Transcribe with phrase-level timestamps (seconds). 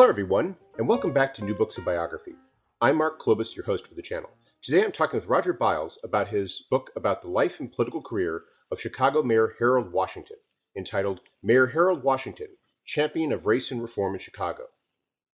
[0.00, 2.32] Hello, everyone, and welcome back to New Books of Biography.
[2.80, 4.30] I'm Mark Klobas, your host for the channel.
[4.62, 8.44] Today I'm talking with Roger Biles about his book about the life and political career
[8.72, 10.38] of Chicago Mayor Harold Washington,
[10.74, 12.46] entitled Mayor Harold Washington,
[12.86, 14.68] Champion of Race and Reform in Chicago.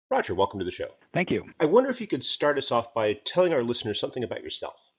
[0.09, 0.91] Roger, welcome to the show.
[1.11, 1.43] Thank you.
[1.59, 4.92] I wonder if you could start us off by telling our listeners something about yourself.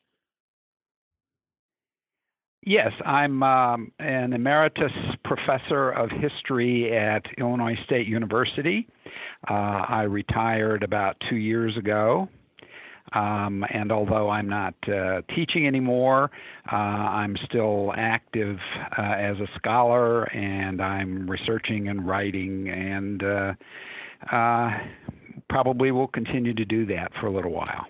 [2.66, 4.92] Yes, I'm um, an emeritus
[5.23, 8.88] professor of history at Illinois State University.
[9.50, 12.26] Uh, I retired about two years ago.
[13.12, 16.30] Um, and although I'm not uh, teaching anymore,
[16.73, 18.56] uh, I'm still active
[18.99, 23.52] uh, as a scholar and I'm researching and writing and uh,
[24.32, 24.71] uh,
[25.51, 27.87] probably will continue to do that for a little while.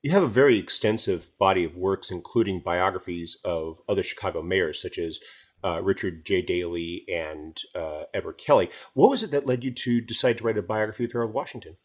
[0.00, 4.96] You have a very extensive body of works, including biographies of other Chicago mayors, such
[4.96, 5.18] as
[5.64, 6.40] uh, Richard J.
[6.40, 8.70] Daley and uh, Edward Kelly.
[8.94, 11.78] What was it that led you to decide to write a biography of Harold Washington?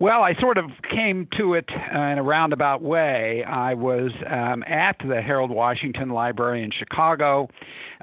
[0.00, 3.42] Well, I sort of came to it uh, in a roundabout way.
[3.42, 7.48] I was um, at the Harold Washington Library in Chicago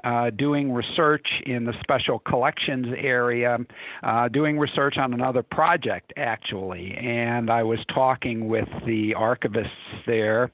[0.04, 3.56] uh, doing research in the special collections area,
[4.02, 6.94] uh, doing research on another project, actually.
[6.94, 9.70] And I was talking with the archivists
[10.06, 10.52] there,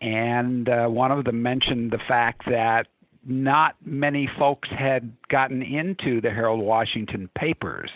[0.00, 2.86] and uh, one of them mentioned the fact that
[3.26, 7.90] not many folks had gotten into the Harold Washington papers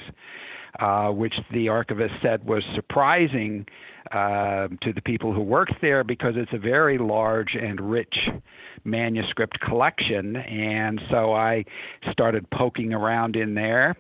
[0.79, 3.67] uh, which the archivist said was surprising
[4.13, 8.15] uh, to the people who worked there because it's a very large and rich
[8.85, 10.37] manuscript collection.
[10.37, 11.65] And so I
[12.11, 13.97] started poking around in there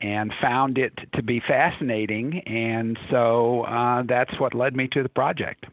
[0.00, 2.40] and found it to be fascinating.
[2.46, 5.66] And so uh, that's what led me to the project.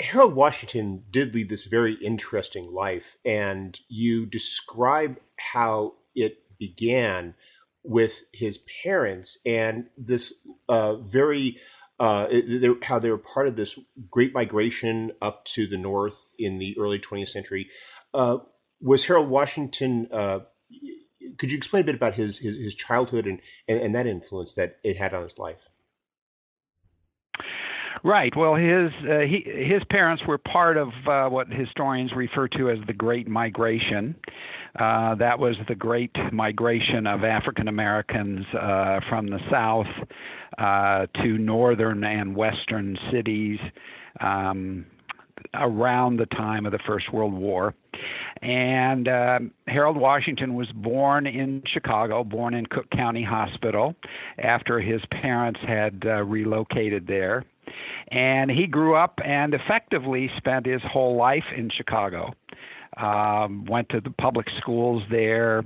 [0.00, 5.18] Harold Washington did lead this very interesting life, and you describe
[5.52, 7.34] how it began
[7.88, 10.34] with his parents and this
[10.68, 11.56] uh, very
[11.98, 12.28] uh,
[12.82, 13.78] how they were part of this
[14.10, 17.68] great migration up to the north in the early 20th century.
[18.12, 18.38] Uh,
[18.80, 20.06] was Harold Washington?
[20.12, 20.40] Uh,
[21.38, 24.52] could you explain a bit about his his, his childhood and, and, and that influence
[24.52, 25.70] that it had on his life?
[28.04, 28.32] Right.
[28.36, 32.78] Well, his uh, he, his parents were part of uh, what historians refer to as
[32.86, 34.14] the Great Migration.
[34.78, 39.86] Uh, that was the great migration of African Americans uh, from the South
[40.58, 43.58] uh, to northern and western cities
[44.20, 44.86] um,
[45.54, 47.74] around the time of the First World War.
[48.42, 53.94] And uh, Harold Washington was born in Chicago, born in Cook County Hospital
[54.38, 57.44] after his parents had uh, relocated there.
[58.10, 62.32] And he grew up and effectively spent his whole life in Chicago
[62.98, 65.64] um, went to the public schools there.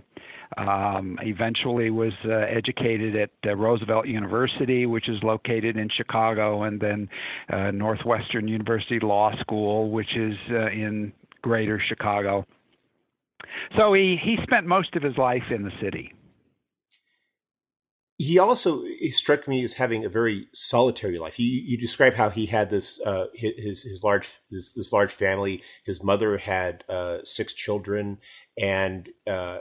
[0.58, 6.78] Um, eventually was uh, educated at uh, Roosevelt University, which is located in Chicago, and
[6.78, 7.08] then
[7.50, 12.44] uh, Northwestern University Law School, which is uh, in Greater Chicago.
[13.78, 16.12] So he he spent most of his life in the city
[18.22, 21.40] he also he struck me as having a very solitary life.
[21.40, 25.62] You, you describe how he had this uh, his his large this, this large family.
[25.84, 28.18] His mother had uh, six children,
[28.60, 29.58] and uh,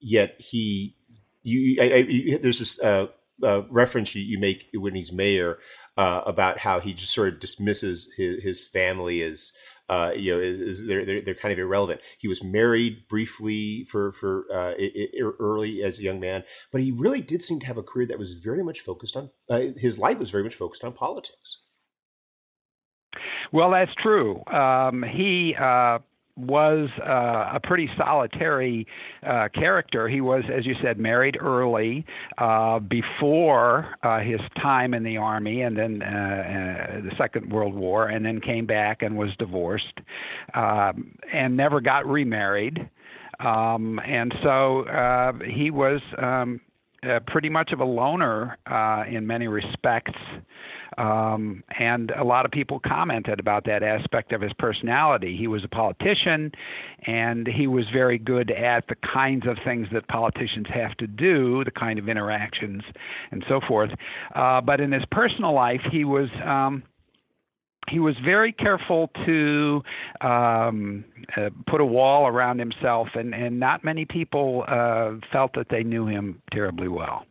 [0.00, 0.96] yet he
[1.42, 3.08] you, I, I, there's this uh,
[3.42, 5.58] uh, reference you, you, make when he's mayor
[5.96, 9.52] uh, about how he just sort of dismisses his, his family as
[9.88, 12.00] uh, you know, is, is they're, they're, they're kind of irrelevant.
[12.18, 14.74] He was married briefly for for uh,
[15.38, 18.18] early as a young man, but he really did seem to have a career that
[18.18, 21.58] was very much focused on uh, his life was very much focused on politics.
[23.52, 24.44] Well, that's true.
[24.46, 25.98] Um, he uh,
[26.36, 28.86] was uh, a pretty solitary
[29.26, 30.08] uh, character.
[30.08, 32.04] He was, as you said, married early
[32.38, 37.74] uh, before uh, his time in the army, and then uh, uh, the Second World
[37.74, 40.00] War, and then came back and was divorced,
[40.54, 42.88] um, and never got remarried.
[43.40, 44.84] Um, and so
[45.44, 46.60] he was um,
[47.26, 48.56] pretty much of a loner
[49.08, 50.12] in many respects
[50.98, 55.36] Um, and a lot of people commented about that aspect of his personality.
[55.36, 56.52] He was a politician,
[57.06, 61.64] and he was very good at the kinds of things that politicians have to do,
[61.64, 62.82] the kind of interactions
[63.30, 63.90] and so forth.
[64.34, 66.28] Uh, but in his personal life, he was.
[66.44, 66.82] Um,
[67.90, 69.82] he was very careful to
[70.22, 71.04] um,
[71.36, 75.82] uh, put a wall around himself, and, and not many people uh, felt that they
[75.82, 77.26] knew him terribly well.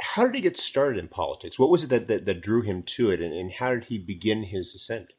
[0.00, 1.58] How did he get started in politics?
[1.58, 3.98] What was it that, that, that drew him to it, and, and how did he
[3.98, 5.12] begin his ascent?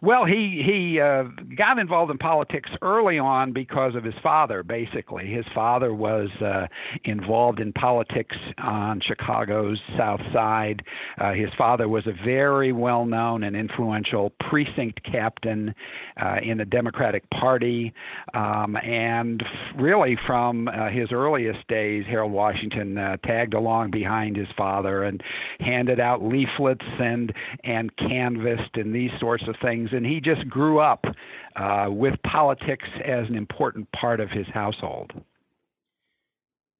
[0.00, 1.24] Well, he he uh,
[1.56, 4.62] got involved in politics early on because of his father.
[4.62, 6.68] Basically, his father was uh,
[7.04, 10.82] involved in politics on Chicago's South Side.
[11.20, 15.74] Uh, his father was a very well-known and influential precinct captain
[16.22, 17.92] uh, in the Democratic Party,
[18.34, 19.42] um, and
[19.76, 25.22] really from uh, his earliest days, Harold Washington uh, tagged along behind his father and
[25.58, 27.32] handed out leaflets and
[27.64, 31.04] and canvassed and these sorts of things things, and he just grew up
[31.56, 35.12] uh, with politics as an important part of his household.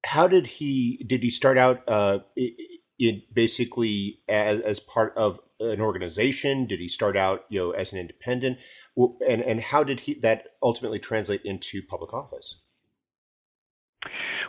[0.06, 2.20] How did he did he start out uh,
[2.98, 6.66] in basically as as part of an organization?
[6.66, 8.58] Did he start out you know as an independent?
[8.96, 12.60] And and how did he that ultimately translate into public office?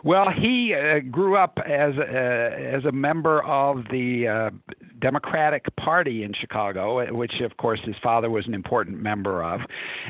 [0.02, 6.22] Well, he uh, grew up as a, as a member of the uh, Democratic Party
[6.22, 9.60] in Chicago, which of course his father was an important member of.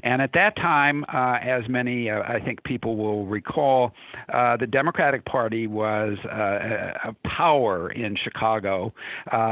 [0.02, 3.92] And at that time, uh, as many uh, I think people will recall,
[4.32, 8.92] uh, the Democratic Party was uh, a power in Chicago.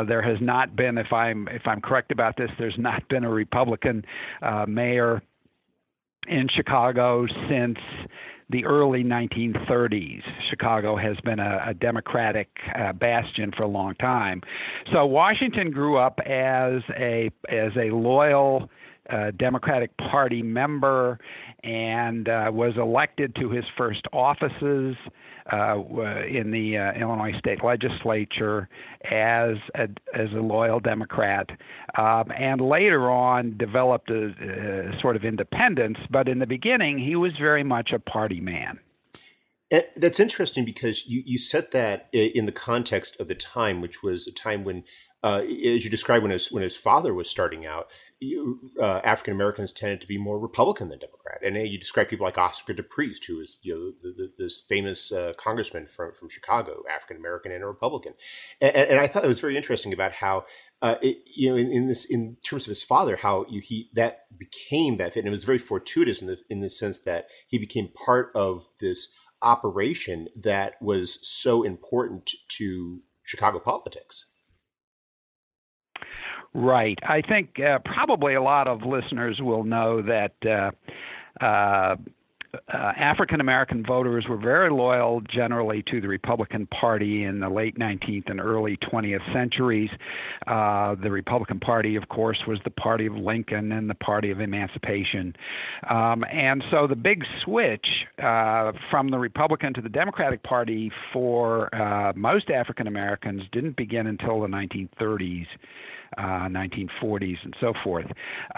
[0.07, 3.31] there has not been, if I'm if I'm correct about this, there's not been a
[3.31, 4.05] Republican
[4.69, 5.23] mayor
[6.29, 7.79] in Chicago since
[8.51, 10.23] the early 1930s.
[10.49, 14.41] Chicago has been a, a Democratic uh, bastion for a long time.
[14.93, 18.71] So Washington grew up as a as a loyal
[19.11, 21.19] uh, Democratic Party member
[21.65, 24.97] and uh, was elected to his first offices
[25.53, 25.77] uh,
[26.29, 28.69] in the uh, Illinois state legislature
[29.05, 31.49] as a, as a loyal Democrat,
[31.97, 35.99] um, and later on developed a, a sort of independence.
[36.11, 38.79] But in the beginning, he was very much a party man.
[39.71, 44.03] And that's interesting because you, you set that in the context of the time, which
[44.03, 44.85] was a time when
[45.23, 47.89] uh, as you described when his when his father was starting out,
[48.81, 51.41] uh, African Americans tended to be more Republican than Democrat.
[51.45, 54.61] And uh, you describe people like Oscar DePriest, who was you know the, the, this
[54.61, 58.15] famous uh, congressman from from Chicago, African American and a Republican.
[58.61, 60.47] And, and, I thought it was very interesting about how
[60.83, 63.91] uh, it, you know in, in, this in terms of his father, how you, he
[63.95, 67.27] that became that fit, and it was very fortuitous in the in the sense that
[67.47, 69.13] he became part of this
[69.43, 74.27] operation that was so important to Chicago politics.
[76.55, 76.99] Right.
[77.03, 81.97] I think uh, probably a lot of listeners will know that uh, uh,
[82.55, 87.79] uh, African American voters were very loyal generally to the Republican Party in the late
[87.79, 89.91] 19th and early 20th centuries.
[90.47, 94.41] Uh, the Republican Party, of course, was the party of Lincoln and the party of
[94.41, 95.35] emancipation.
[95.91, 97.87] Um, and so the big switch
[98.23, 104.07] uh, from the Republican to the Democratic Party for uh, most African Americans didn't begin
[104.07, 105.47] until the 1930s.
[106.17, 108.07] Uh, 1940s and so forth.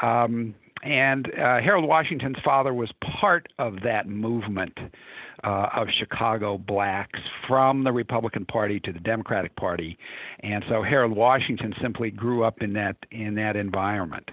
[0.02, 2.90] Um, and uh, Harold Washington's father was
[3.20, 4.78] part of that movement
[5.44, 9.98] uh, of Chicago blacks from the Republican Party to the Democratic Party,
[10.40, 14.30] and so Harold Washington simply grew up in that in that environment.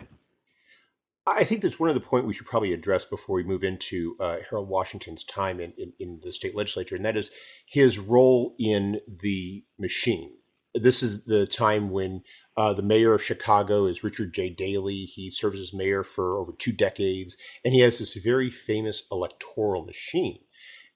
[1.28, 4.16] I think that's one of the points we should probably address before we move into
[4.18, 7.32] uh, Harold Washington's time in, in, in the state legislature, and that is
[7.66, 10.38] his role in the machine.
[10.74, 12.24] This is the time when
[12.58, 14.50] uh, the mayor of Chicago is Richard J.
[14.50, 15.06] Daley.
[15.06, 19.86] He serves as mayor for over two decades, and he has this very famous electoral
[19.86, 20.40] machine.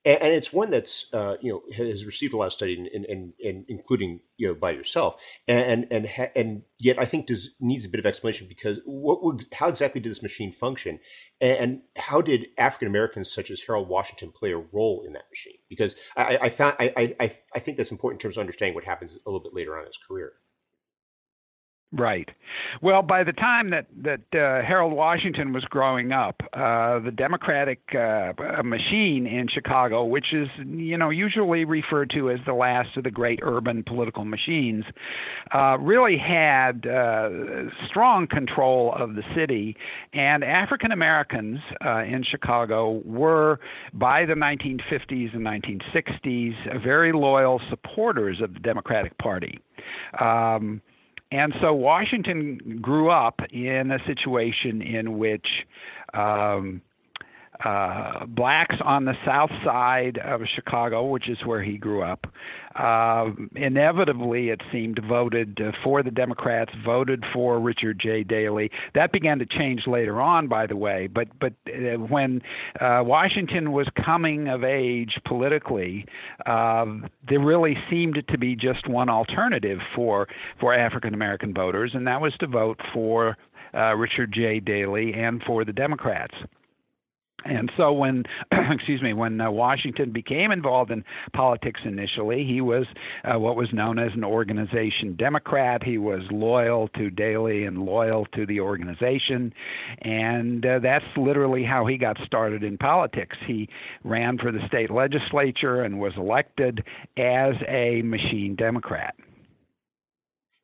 [0.04, 3.34] And, it's one that's uh, you know has received a lot of study, and, and,
[3.40, 7.86] and including you know by yourself, and and and, and yet I think does needs
[7.86, 11.00] a bit of explanation because what would how exactly did this machine function,
[11.40, 15.60] and how did African Americans such as Harold Washington play a role in that machine?
[15.70, 18.86] Because I, I found I, I I think that's important in terms of understanding what
[18.86, 20.34] happens a little bit later on in his career.
[21.94, 22.30] Right.
[22.82, 27.82] Well, by the time that that uh, Harold Washington was growing up, uh, the Democratic
[27.94, 28.32] uh,
[28.64, 33.12] machine in Chicago, which is you know usually referred to as the last of the
[33.12, 34.86] great urban political machines,
[35.54, 37.30] uh, really had uh,
[37.90, 39.76] strong control of the city,
[40.14, 43.60] and African Americans uh, in Chicago were
[43.94, 49.60] by the 1950s and 1960s very loyal supporters of the Democratic Party.
[50.22, 50.82] Um,
[51.32, 55.48] and so Washington grew up in a situation in which
[56.14, 56.82] um,
[57.66, 62.26] uh, blacks on the south side of Chicago, which is where he grew up,
[62.76, 63.26] uh,
[63.56, 68.24] inevitably, it seemed, voted for the Democrats, voted for Richard J.
[68.24, 68.72] Daley.
[68.96, 71.08] That began to change later on, by the way.
[71.08, 72.42] But but uh, when
[72.80, 76.06] uh, Washington was coming of age politically,
[76.46, 76.86] uh,
[77.28, 80.28] there really seemed to be just one alternative for
[80.60, 83.38] for African American voters, and that was to vote for
[83.74, 84.60] uh, Richard J.
[84.60, 86.36] Daley and for the Democrats.
[87.46, 92.86] And so when, excuse me, when uh, Washington became involved in politics initially, he was
[93.24, 95.84] uh, what was known as an organization Democrat.
[95.84, 99.54] He was loyal to Daley and loyal to the organization,
[100.02, 103.38] and uh, that's literally how he got started in politics.
[103.48, 103.70] He
[104.04, 106.84] ran for the state legislature and was elected
[107.18, 109.16] as a machine Democrat.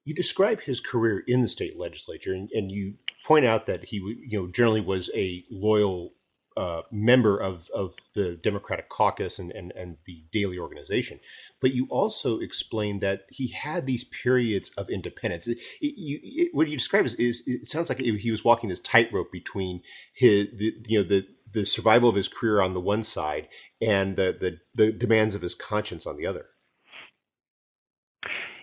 [0.06, 2.94] You describe his career in the state legislature, and, and you
[3.26, 6.14] point out that he, you know, generally was a loyal
[6.58, 11.20] uh, member of, of the Democratic caucus and, and, and the Daley organization.
[11.62, 15.48] But you also explained that he had these periods of independence.
[15.48, 18.70] It, it, you, it, what you describe is, is, it sounds like he was walking
[18.70, 19.82] this tightrope between
[20.14, 23.48] his, the, you know, the, the survival of his career on the one side
[23.80, 26.48] and the, the, the demands of his conscience on the other.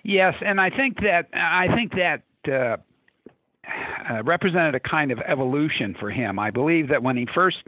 [0.03, 2.77] Yes, and I think that I think that uh,
[4.11, 6.38] uh, represented a kind of evolution for him.
[6.38, 7.59] I believe that when he first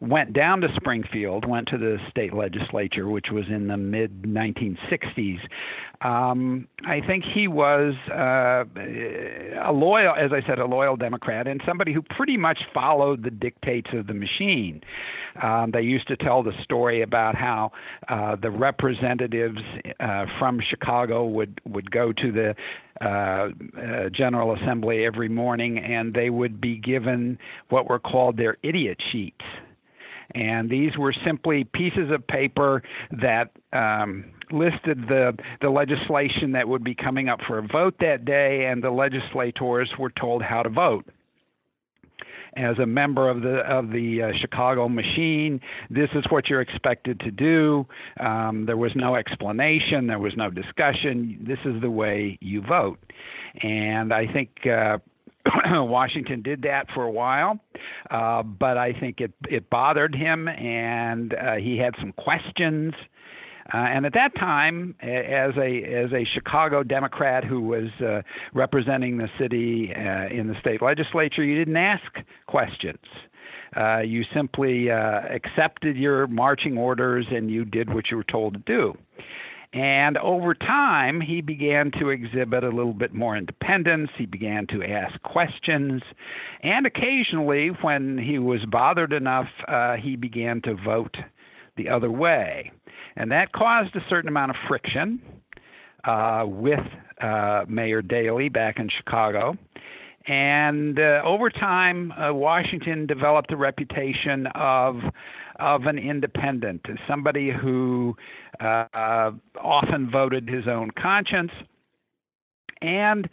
[0.00, 5.38] went down to Springfield, went to the state legislature, which was in the mid 1960s,
[6.04, 8.64] um, I think he was uh,
[9.66, 13.30] a loyal, as I said, a loyal Democrat and somebody who pretty much followed the
[13.30, 14.82] dictates of the machine.
[15.42, 17.72] Um, they used to tell the story about how
[18.08, 19.58] uh, the representatives
[19.98, 22.54] uh, from Chicago would would go to the
[23.00, 23.48] uh,
[23.80, 27.38] uh, General Assembly every morning, and they would be given
[27.70, 29.44] what were called their idiot sheets.
[30.34, 36.84] And these were simply pieces of paper that um, listed the the legislation that would
[36.84, 40.68] be coming up for a vote that day, and the legislators were told how to
[40.68, 41.06] vote
[42.56, 45.60] as a member of the of the uh, Chicago machine.
[45.90, 47.86] This is what you're expected to do.
[48.20, 50.06] Um, there was no explanation.
[50.06, 51.38] There was no discussion.
[51.46, 52.98] This is the way you vote.
[53.62, 54.50] And I think.
[54.66, 54.98] Uh,
[55.74, 57.60] Washington did that for a while,
[58.10, 62.94] uh, but I think it it bothered him, and uh, he had some questions
[63.72, 68.20] uh, and at that time, as a as a Chicago Democrat who was uh,
[68.52, 72.04] representing the city uh, in the state legislature, you didn't ask
[72.46, 72.98] questions.
[73.76, 78.54] Uh, you simply uh, accepted your marching orders and you did what you were told
[78.54, 78.94] to do.
[79.72, 84.10] And over time, he began to exhibit a little bit more independence.
[84.16, 86.00] He began to ask questions.
[86.62, 91.16] And occasionally, when he was bothered enough, uh, he began to vote
[91.76, 92.70] the other way.
[93.16, 95.20] And that caused a certain amount of friction
[96.04, 96.80] uh, with
[97.20, 99.56] uh, Mayor Daley back in Chicago.
[100.26, 104.96] And uh, over time, uh, Washington developed a reputation of
[105.60, 108.16] of an independent, somebody who
[108.58, 109.30] uh,
[109.62, 111.52] often voted his own conscience,
[112.82, 113.28] and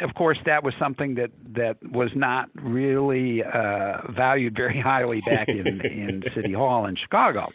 [0.00, 5.48] of course, that was something that that was not really uh, valued very highly back
[5.48, 7.48] in in City Hall in Chicago.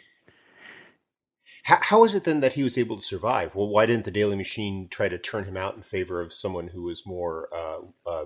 [1.64, 3.54] How, how is it then that he was able to survive?
[3.54, 6.68] Well, why didn't the Daley Machine try to turn him out in favor of someone
[6.68, 8.24] who was more, uh, uh,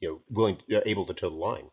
[0.00, 1.70] you know, willing, uh, able to toe the line?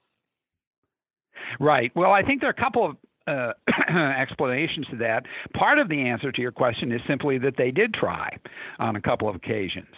[1.59, 1.91] Right.
[1.95, 3.51] Well, I think there are a couple of uh,
[4.17, 5.25] explanations to that.
[5.53, 8.37] Part of the answer to your question is simply that they did try
[8.79, 9.93] on a couple of occasions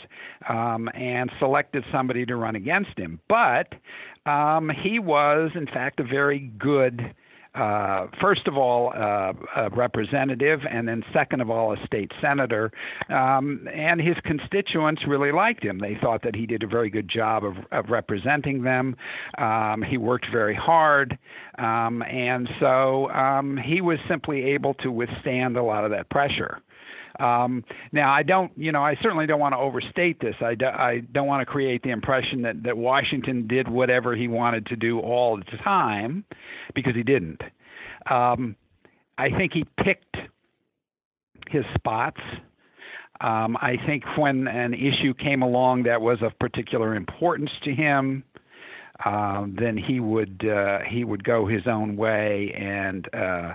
[0.49, 3.19] um, and selected somebody to run against him.
[3.29, 3.73] But
[4.29, 7.13] um, he was, in fact, a very good
[7.59, 12.71] uh, first of all, uh, a representative, and then second of all, a state senator.
[13.09, 15.79] Um, and his constituents really liked him.
[15.79, 18.95] They thought that he did a very good job of, of representing them.
[19.37, 21.17] Um, he worked very hard.
[21.57, 26.61] Um, and so um, he was simply able to withstand a lot of that pressure.
[27.19, 30.35] Um, now, I don't, you know, I certainly don't want to overstate this.
[30.41, 34.27] I, do, I don't want to create the impression that, that Washington did whatever he
[34.27, 36.23] wanted to do all the time,
[36.73, 37.41] because he didn't.
[38.09, 38.55] Um,
[39.17, 40.15] I think he picked
[41.49, 42.21] his spots.
[43.21, 48.23] Um, I think when an issue came along that was of particular importance to him,
[49.05, 53.53] um, then he would uh, he would go his own way and uh,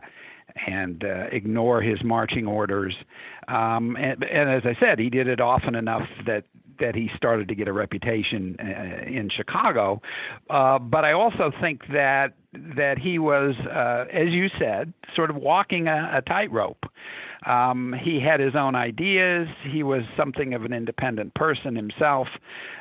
[0.66, 2.94] and uh, ignore his marching orders.
[3.48, 6.44] Um, and, and as I said, he did it often enough that
[6.80, 10.00] that he started to get a reputation uh, in Chicago.
[10.50, 12.34] Uh, but I also think that
[12.76, 16.84] that he was, uh, as you said, sort of walking a, a tightrope.
[17.46, 19.48] Um, he had his own ideas.
[19.70, 22.28] He was something of an independent person himself,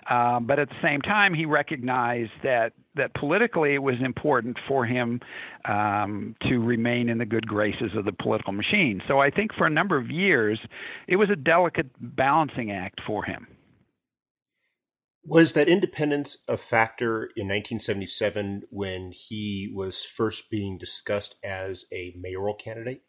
[0.10, 4.86] uh, but at the same time, he recognized that that politically it was important for
[4.86, 5.20] him
[5.66, 9.02] um, to remain in the good graces of the political machine.
[9.08, 10.60] So I think for a number of years,
[11.08, 13.48] it was a delicate balancing act for him.
[15.26, 22.14] Was that independence a factor in 1977 when he was first being discussed as a
[22.20, 23.04] mayoral candidate?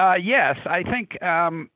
[0.00, 1.68] Uh, yes, I think um,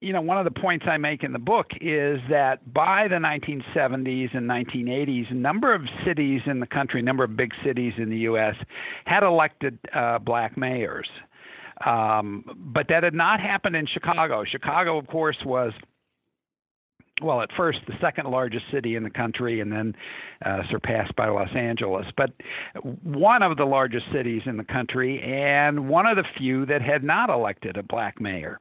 [0.00, 3.16] you know one of the points I make in the book is that by the
[3.16, 7.92] 1970s and 1980s, a number of cities in the country, a number of big cities
[7.98, 8.54] in the U.S.
[9.04, 11.08] had elected uh, black mayors.
[11.84, 14.44] Um, but that had not happened in Chicago.
[14.50, 15.72] Chicago, of course, was
[17.22, 19.94] well, at first the second largest city in the country, and then
[20.44, 22.06] uh, surpassed by Los Angeles.
[22.16, 22.30] But
[23.02, 27.02] one of the largest cities in the country, and one of the few that had
[27.04, 28.60] not elected a black mayor.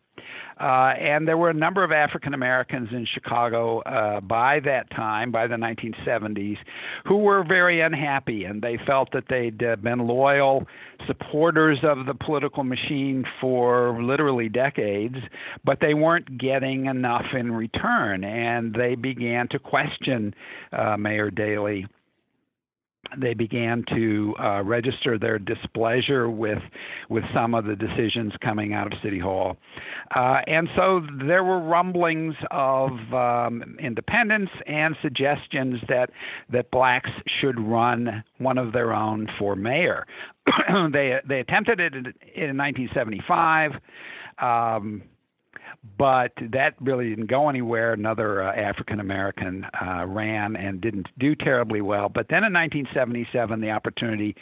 [0.60, 5.32] Uh, and there were a number of African Americans in Chicago uh, by that time,
[5.32, 6.58] by the 1970s,
[7.06, 10.66] who were very unhappy, and they felt that they'd uh, been loyal
[11.06, 15.18] supporters of the political machine for literally decades,
[15.64, 20.34] but they weren't getting enough in return, and they began to question
[20.72, 21.86] uh, Mayor Daley
[23.18, 26.62] they began to uh, register their displeasure with
[27.10, 29.58] with some of the decisions coming out of City Hall,
[30.16, 36.10] uh, and so there were rumblings of um, independence and suggestions that
[36.52, 37.10] that blacks
[37.40, 40.06] should run one of their own for mayor.
[40.92, 43.72] they they attempted it in, in 1975.
[44.40, 45.02] Um,
[45.98, 47.94] but that really didn't go anywhere.
[47.94, 52.10] Another uh, African American uh, ran and didn't do terribly well.
[52.10, 54.36] But then in 1977, the opportunity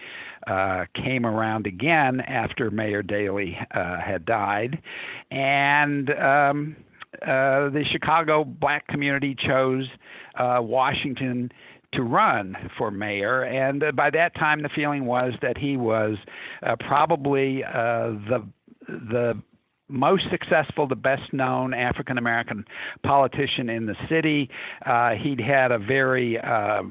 [0.48, 4.82] uh, came around again after Mayor Daley uh, had died,
[5.32, 6.75] and um,
[7.22, 9.88] uh, the Chicago black community chose
[10.38, 11.51] uh, Washington
[11.94, 13.44] to run for mayor.
[13.44, 16.18] And uh, by that time, the feeling was that he was
[16.64, 18.46] uh, probably uh, the
[18.88, 19.42] the
[19.87, 22.65] most successful, the best known African American
[23.03, 24.50] politician in the city.
[24.85, 26.83] Uh, he'd had a very uh,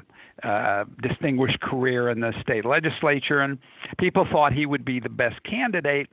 [0.43, 3.57] uh, distinguished career in the state legislature, and
[3.97, 6.07] people thought he would be the best candidate.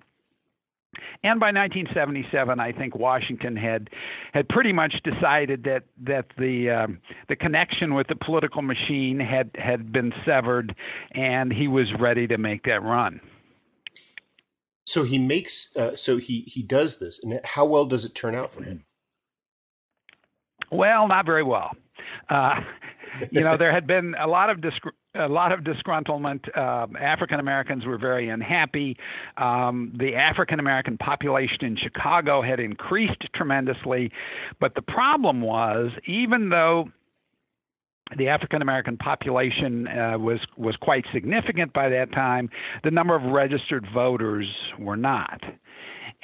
[1.25, 3.89] And by 1977, I think Washington had
[4.35, 9.51] had pretty much decided that that the um, the connection with the political machine had
[9.55, 10.75] had been severed,
[11.13, 13.21] and he was ready to make that run.
[14.85, 18.35] So he makes, uh, so he he does this, and how well does it turn
[18.35, 18.85] out for him?
[20.71, 21.71] Well, not very well.
[22.29, 22.61] Uh,
[23.31, 24.83] you know, there had been a lot of disc-
[25.15, 26.49] a lot of disgruntlement.
[26.57, 28.97] Uh, African Americans were very unhappy.
[29.37, 34.11] Um, the African American population in Chicago had increased tremendously,
[34.59, 36.89] but the problem was, even though
[38.17, 42.49] the African American population uh, was was quite significant by that time.
[42.85, 44.47] The number of registered voters
[44.79, 45.43] were not.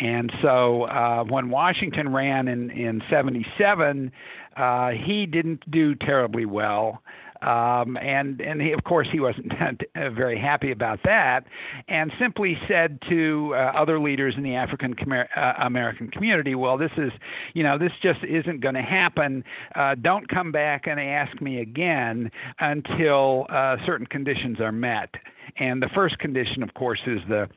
[0.01, 4.13] And so uh, when Washington ran in in 77,
[4.57, 7.03] uh, he didn't do terribly well.
[7.43, 9.53] Um, and and he, of course he wasn't
[9.95, 11.45] very happy about that,
[11.89, 16.91] and simply said to uh, other leaders in the African uh, American community, "Well, this
[16.97, 17.13] is,
[17.55, 19.45] you know, this just isn't going to happen.
[19.75, 25.11] Uh, don't come back and ask me again until uh, certain conditions are met."
[25.59, 27.49] And the first condition, of course, is the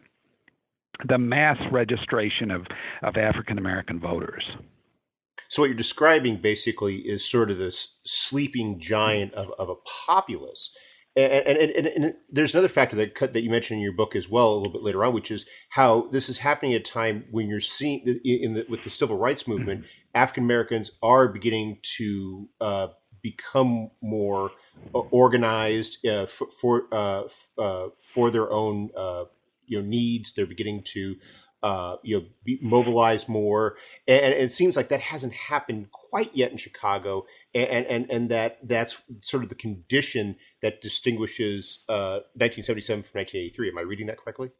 [1.07, 2.65] the mass registration of,
[3.01, 4.43] of African American voters.
[5.47, 10.75] So what you're describing basically is sort of this sleeping giant of, of a populace.
[11.15, 14.29] And, and, and, and, there's another factor that that you mentioned in your book as
[14.29, 17.25] well a little bit later on, which is how this is happening at a time
[17.31, 19.85] when you're seeing in the, with the civil rights movement.
[20.15, 22.87] African Americans are beginning to uh,
[23.21, 24.51] become more
[24.95, 27.23] uh, organized uh, for for, uh,
[27.57, 29.25] uh, for their own uh,
[29.65, 30.33] you know needs.
[30.33, 31.15] They're beginning to
[31.63, 32.59] uh, you know, be
[33.27, 33.77] more.
[34.07, 38.29] And, and, it seems like that hasn't happened quite yet in Chicago, and and and
[38.29, 43.69] that that's sort of the condition that distinguishes uh, 1977 from 1983.
[43.69, 44.51] Am I reading that correctly?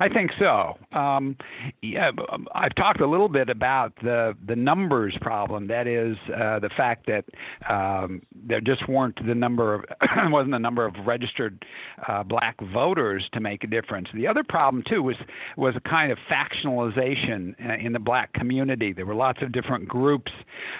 [0.00, 0.74] I think so.
[0.92, 1.36] Um,
[1.82, 2.10] yeah,
[2.54, 5.66] I've talked a little bit about the the numbers problem.
[5.68, 7.24] That is uh, the fact that
[7.72, 9.84] um, there just weren't the number of
[10.30, 11.64] wasn't the number of registered
[12.08, 14.08] uh, black voters to make a difference.
[14.14, 15.16] The other problem too was
[15.56, 18.92] was a kind of factionalization uh, in the black community.
[18.92, 20.32] There were lots of different groups,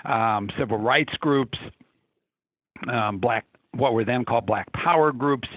[0.05, 1.59] um, civil rights groups,
[2.91, 3.45] um, black
[3.77, 5.49] what were then called black power groups,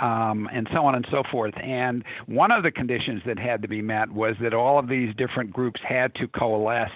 [0.00, 1.54] um, and so on and so forth.
[1.62, 5.14] And one of the conditions that had to be met was that all of these
[5.16, 6.90] different groups had to coalesce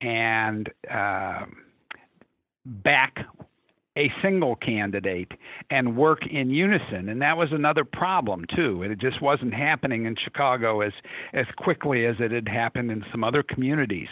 [0.00, 1.46] and uh,
[2.64, 3.18] back
[3.96, 5.30] a single candidate
[5.70, 7.08] and work in unison.
[7.08, 8.82] And that was another problem too.
[8.82, 10.92] It just wasn't happening in chicago as
[11.32, 14.08] as quickly as it had happened in some other communities.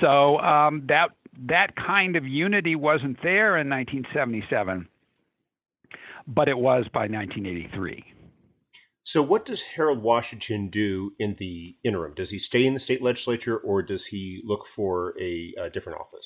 [0.00, 1.08] So um, that
[1.48, 4.88] that kind of unity wasn't there in 1977
[6.26, 8.04] but it was by 1983.
[9.06, 12.14] So, what does Harold Washington do in the interim?
[12.14, 16.00] Does he stay in the state legislature or does he look for a, a different
[16.00, 16.24] office?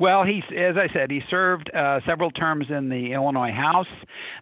[0.00, 3.86] Well, he, as I said, he served uh, several terms in the Illinois House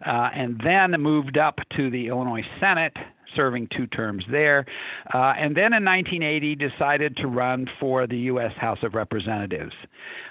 [0.05, 2.93] uh, and then moved up to the Illinois Senate
[3.35, 4.65] serving two terms there.
[5.13, 8.51] Uh, and then in 1980 decided to run for the U.S.
[8.57, 9.73] House of Representatives.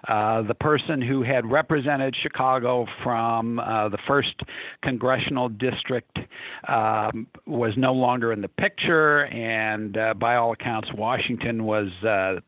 [0.09, 4.35] Uh, the person who had represented Chicago from uh, the first
[4.83, 6.19] congressional district
[6.69, 12.41] um, was no longer in the picture, and uh, by all accounts, Washington was uh,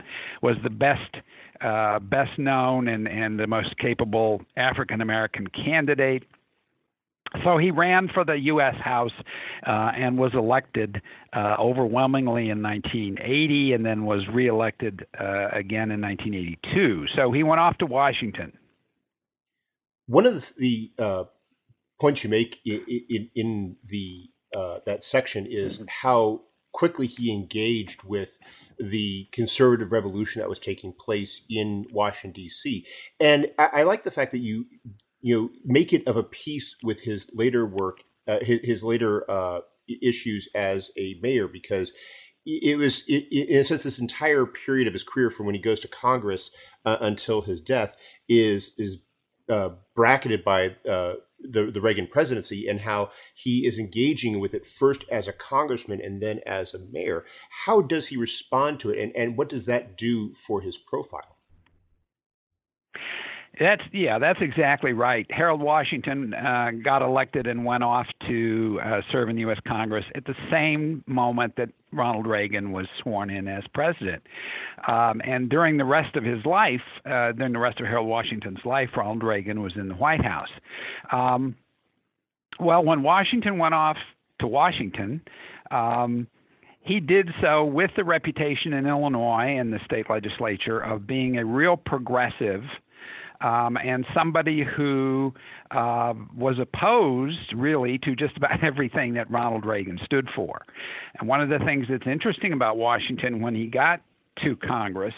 [0.43, 1.17] was the best.
[1.61, 6.25] Uh, best known and, and the most capable African American candidate.
[7.43, 8.77] So he ran for the U.S.
[8.83, 9.13] House
[9.67, 16.01] uh, and was elected uh, overwhelmingly in 1980 and then was reelected uh, again in
[16.01, 17.07] 1982.
[17.17, 18.53] So he went off to Washington.
[20.07, 21.25] One of the, the uh,
[22.01, 25.87] points you make in, in, in the uh, that section is mm-hmm.
[26.03, 26.43] how
[26.73, 28.39] quickly he engaged with
[28.79, 32.85] the conservative revolution that was taking place in Washington D.C.
[33.21, 34.67] And I, I, like the fact that you
[35.25, 39.29] you know make it of a piece with his later work, uh, his, his, later
[39.29, 39.61] uh,
[40.03, 41.95] issues as a mayor, because
[42.45, 45.81] it was in a sense this entire period of his career from when he goes
[45.81, 46.51] to Congress
[46.85, 47.97] uh, until his death
[48.29, 49.03] is is
[49.49, 54.67] uh, bracketed by uh, the the Reagan presidency and how he is engaging with it
[54.67, 57.25] first as a congressman and then as a mayor.
[57.65, 61.34] How does he respond to it, and and what does that do for his profile?
[63.59, 65.27] That's yeah, that's exactly right.
[65.31, 69.59] Harold Washington uh, got elected and went off to uh, serve in the U.S.
[69.67, 74.23] Congress at the same moment that Ronald Reagan was sworn in as president.
[74.89, 78.59] Um, and during the rest of his life, uh, during the rest of Harold Washington's
[78.65, 80.49] life, Ronald Reagan was in the White House.
[81.13, 81.55] Um,
[82.59, 83.97] well, when Washington went off
[84.41, 85.23] to Washington.
[85.71, 86.27] Um,
[86.81, 91.45] he did so with the reputation in Illinois and the state legislature of being a
[91.45, 92.63] real progressive
[93.41, 95.33] um, and somebody who
[95.71, 100.63] uh, was opposed really to just about everything that Ronald Reagan stood for.
[101.19, 104.01] And one of the things that's interesting about Washington when he got
[104.43, 105.15] to Congress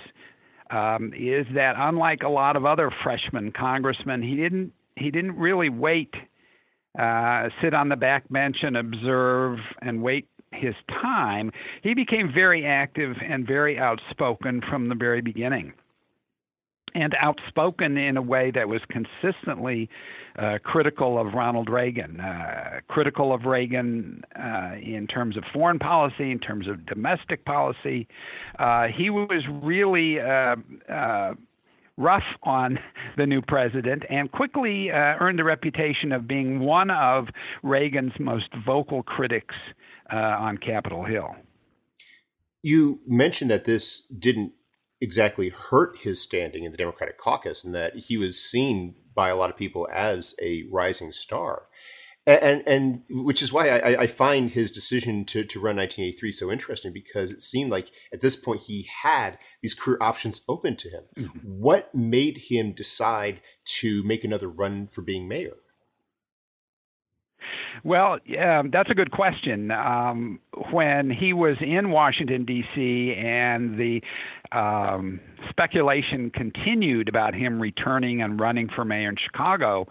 [0.70, 5.68] um, is that unlike a lot of other freshman congressmen, he didn't he didn't really
[5.68, 6.14] wait,
[6.98, 11.52] uh, sit on the back bench and observe and wait his time.
[11.83, 15.74] He became very active and very outspoken from the very beginning
[16.97, 19.91] and outspoken in a way that was consistently
[20.39, 26.31] uh, critical of Ronald Reagan, uh, critical of Reagan uh, in terms of foreign policy,
[26.31, 28.09] in terms of domestic policy.
[28.59, 30.57] Uh, he was really uh,
[30.91, 31.35] uh,
[31.99, 32.79] rough on
[33.19, 37.27] the new president and quickly earned the reputation of being one of
[37.63, 39.55] Reagan's most vocal critics
[40.11, 41.35] on Capitol Hill.
[42.63, 44.53] You mentioned that this didn't
[45.01, 49.37] exactly hurt his standing in the Democratic caucus, and that he was seen by a
[49.37, 51.69] lot of people as a rising star.
[52.27, 56.33] And, and, and which is why I, I, find his decision to, to run 1983
[56.33, 60.75] so interesting because it seemed like at this point he had these career options open
[60.77, 61.05] to him.
[61.17, 61.39] Mm-hmm.
[61.45, 63.43] What made him decide
[63.79, 65.55] to make another run for being mayor?
[67.85, 69.71] Well, um, that's a good question.
[69.71, 70.41] Um,
[70.73, 74.01] when he was in Washington, D.C., and the
[74.53, 79.87] um, speculation continued about him returning and running for mayor in Chicago,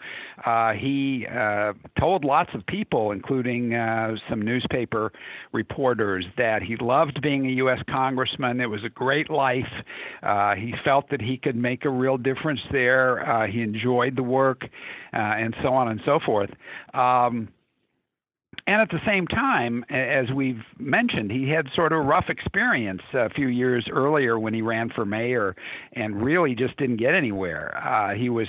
[0.45, 5.11] uh, he uh, told lots of people, including uh, some newspaper
[5.51, 7.79] reporters, that he loved being a U.S.
[7.89, 8.61] congressman.
[8.61, 9.63] It was a great life.
[10.23, 13.29] Uh, he felt that he could make a real difference there.
[13.29, 14.63] Uh, he enjoyed the work,
[15.13, 16.49] uh, and so on and so forth.
[16.93, 17.49] Um,
[18.67, 23.01] and at the same time, as we've mentioned, he had sort of a rough experience
[23.13, 25.55] a few years earlier when he ran for mayor
[25.93, 27.77] and really just didn't get anywhere.
[27.77, 28.47] Uh, he was,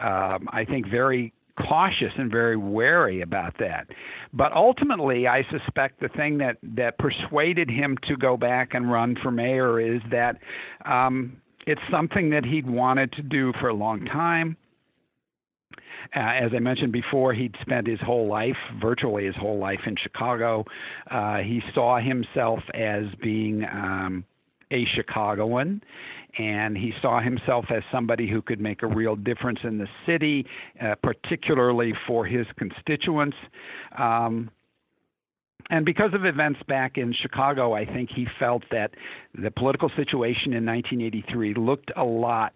[0.00, 1.32] um, I think, very
[1.68, 3.86] cautious and very wary about that.
[4.32, 9.16] But ultimately, I suspect the thing that, that persuaded him to go back and run
[9.22, 10.36] for mayor is that
[10.84, 11.36] um,
[11.66, 14.56] it's something that he'd wanted to do for a long time.
[16.14, 19.96] Uh, as I mentioned before, he'd spent his whole life, virtually his whole life, in
[19.96, 20.64] Chicago.
[21.10, 24.24] Uh, he saw himself as being um,
[24.70, 25.82] a Chicagoan,
[26.38, 30.46] and he saw himself as somebody who could make a real difference in the city,
[30.82, 33.36] uh, particularly for his constituents.
[33.96, 34.50] Um,
[35.70, 38.90] and because of events back in Chicago, I think he felt that
[39.34, 42.52] the political situation in 1983 looked a lot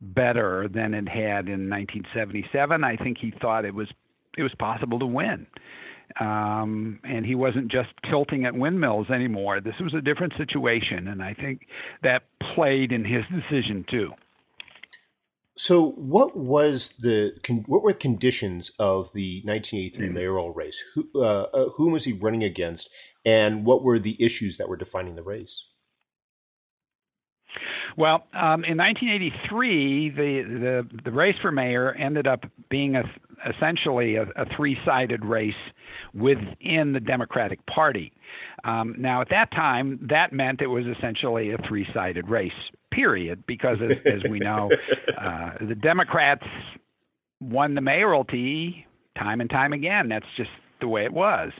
[0.00, 2.84] better than it had in 1977.
[2.84, 3.88] I think he thought it was
[4.36, 5.46] it was possible to win.
[6.20, 9.60] Um, and he wasn't just tilting at windmills anymore.
[9.60, 11.66] This was a different situation, and I think
[12.02, 12.22] that
[12.54, 14.12] played in his decision too.
[15.54, 17.32] So, what was the
[17.66, 20.14] what were the conditions of the 1983 mm-hmm.
[20.14, 20.82] mayoral race?
[20.94, 22.88] Who, uh, uh, whom was he running against,
[23.26, 25.66] and what were the issues that were defining the race?
[27.96, 33.04] Well, um, in 1983, the, the the race for mayor ended up being a,
[33.48, 35.54] essentially a, a three-sided race
[36.14, 38.12] within the Democratic Party.
[38.64, 42.52] Um, now, at that time, that meant it was essentially a three-sided race.
[42.90, 44.70] Period, because as, as we know,
[45.18, 46.44] uh, the Democrats
[47.40, 50.08] won the mayoralty time and time again.
[50.08, 51.52] That's just the way it was.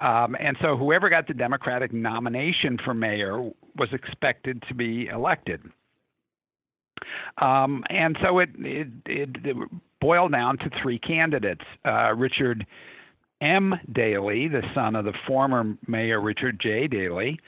[0.00, 5.62] Um, and so whoever got the Democratic nomination for mayor was expected to be elected.
[7.38, 9.56] Um, and so it, it, it, it,
[10.00, 12.66] boiled down to three candidates uh, Richard
[13.42, 13.74] M.
[13.92, 16.86] Daley, the son of the former Mayor Richard J.
[16.86, 17.38] Daley,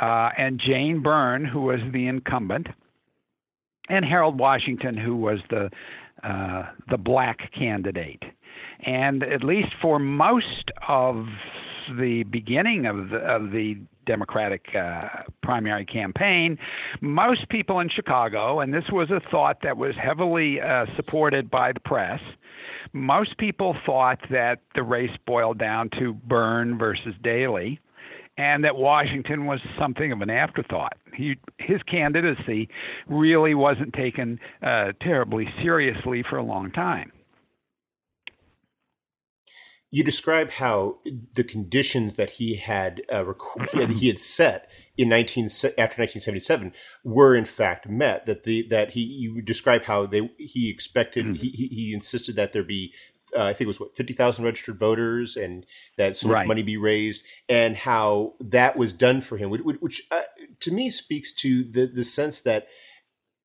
[0.00, 2.68] uh, and Jane Byrne, who was the incumbent,
[3.88, 5.70] and Harold Washington, who was the
[6.22, 8.22] uh, the black candidate.
[8.84, 11.26] And at least for most of
[11.98, 15.08] the beginning of the, of the Democratic uh,
[15.42, 16.58] primary campaign,
[17.00, 21.72] most people in Chicago, and this was a thought that was heavily uh, supported by
[21.72, 22.20] the press,
[22.92, 27.78] most people thought that the race boiled down to Byrne versus Daley,
[28.36, 30.96] and that Washington was something of an afterthought.
[31.14, 32.68] He, his candidacy
[33.06, 37.12] really wasn't taken uh, terribly seriously for a long time
[39.90, 40.98] you describe how
[41.34, 46.00] the conditions that he had, uh, rec- he, had he had set in 19 after
[46.00, 46.72] 1977
[47.02, 48.26] were in fact met.
[48.26, 51.34] That the that he you describe how they he expected mm-hmm.
[51.34, 52.92] he, he insisted that there be
[53.36, 56.46] uh, I think it was what fifty thousand registered voters, and that so much right.
[56.46, 60.22] money be raised, and how that was done for him, which, which uh,
[60.60, 62.66] to me speaks to the the sense that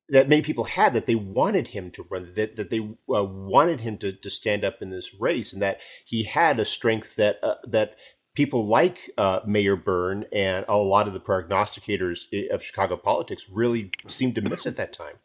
[0.08, 3.80] that many people had that they wanted him to run that that they uh, wanted
[3.80, 7.38] him to to stand up in this race and that he had a strength that
[7.42, 7.96] uh, that
[8.34, 13.90] people like uh, Mayor Byrne and a lot of the prognosticators of Chicago politics really
[14.06, 15.16] seemed to miss at that time.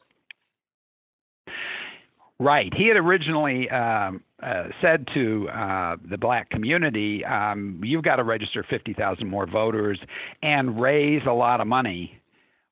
[2.39, 2.73] Right.
[2.75, 8.23] He had originally um, uh, said to uh, the black community, um, "You've got to
[8.23, 9.99] register 50,000 more voters
[10.41, 12.20] and raise a lot of money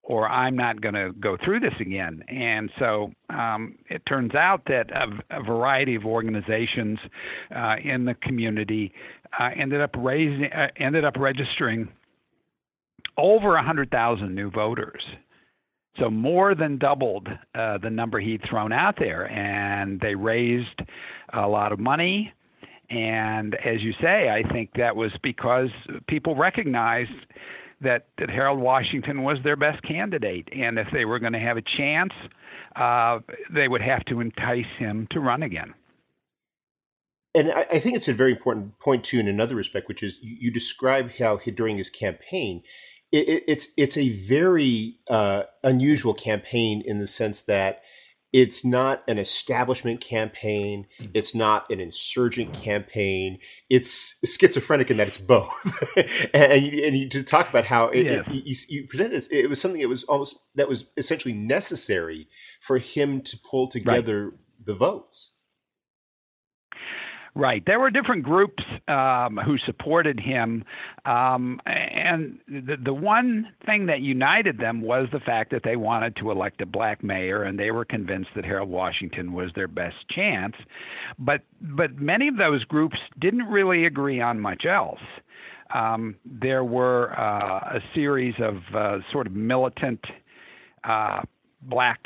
[0.09, 2.23] or I'm not going to go through this again.
[2.27, 6.97] And so um, it turns out that a, a variety of organizations
[7.55, 8.91] uh, in the community
[9.39, 11.87] uh, ended up raising, uh, ended up registering
[13.17, 15.03] over 100,000 new voters.
[15.99, 20.81] So more than doubled uh, the number he'd thrown out there, and they raised
[21.33, 22.33] a lot of money.
[22.89, 25.69] And as you say, I think that was because
[26.07, 27.11] people recognized
[27.81, 30.47] that, that Harold Washington was their best candidate.
[30.51, 32.13] And if they were going to have a chance,
[32.75, 33.19] uh,
[33.53, 35.73] they would have to entice him to run again.
[37.35, 40.19] And I, I think it's a very important point, too, in another respect, which is
[40.21, 42.63] you, you describe how he, during his campaign,
[43.11, 47.81] it, it, it's it's a very uh, unusual campaign in the sense that
[48.31, 50.85] it's not an establishment campaign.
[50.99, 51.11] Mm-hmm.
[51.13, 53.39] It's not an insurgent campaign.
[53.69, 55.97] It's schizophrenic in that it's both.
[56.33, 58.23] and, you, and you to talk about how it, yeah.
[58.27, 62.27] it, you, you presented it, it was something that was almost that was essentially necessary
[62.61, 64.39] for him to pull together right.
[64.63, 65.31] the votes.
[67.35, 67.63] Right.
[67.65, 70.63] There were different groups um, who supported him,
[71.05, 76.15] um, and the the one thing that united them was the fact that they wanted
[76.17, 79.95] to elect a black mayor, and they were convinced that Harold Washington was their best
[80.09, 80.55] chance.
[81.19, 84.99] But but many of those groups didn't really agree on much else.
[85.73, 90.03] Um, there were uh, a series of uh, sort of militant
[90.83, 91.21] uh,
[91.61, 91.99] black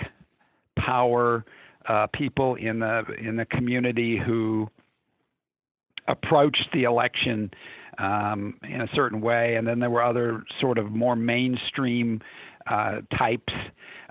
[0.78, 1.46] power
[1.88, 4.70] uh, people in the in the community who
[6.08, 7.52] approached the election
[7.98, 12.22] um, in a certain way, and then there were other sort of more mainstream
[12.68, 13.54] uh, types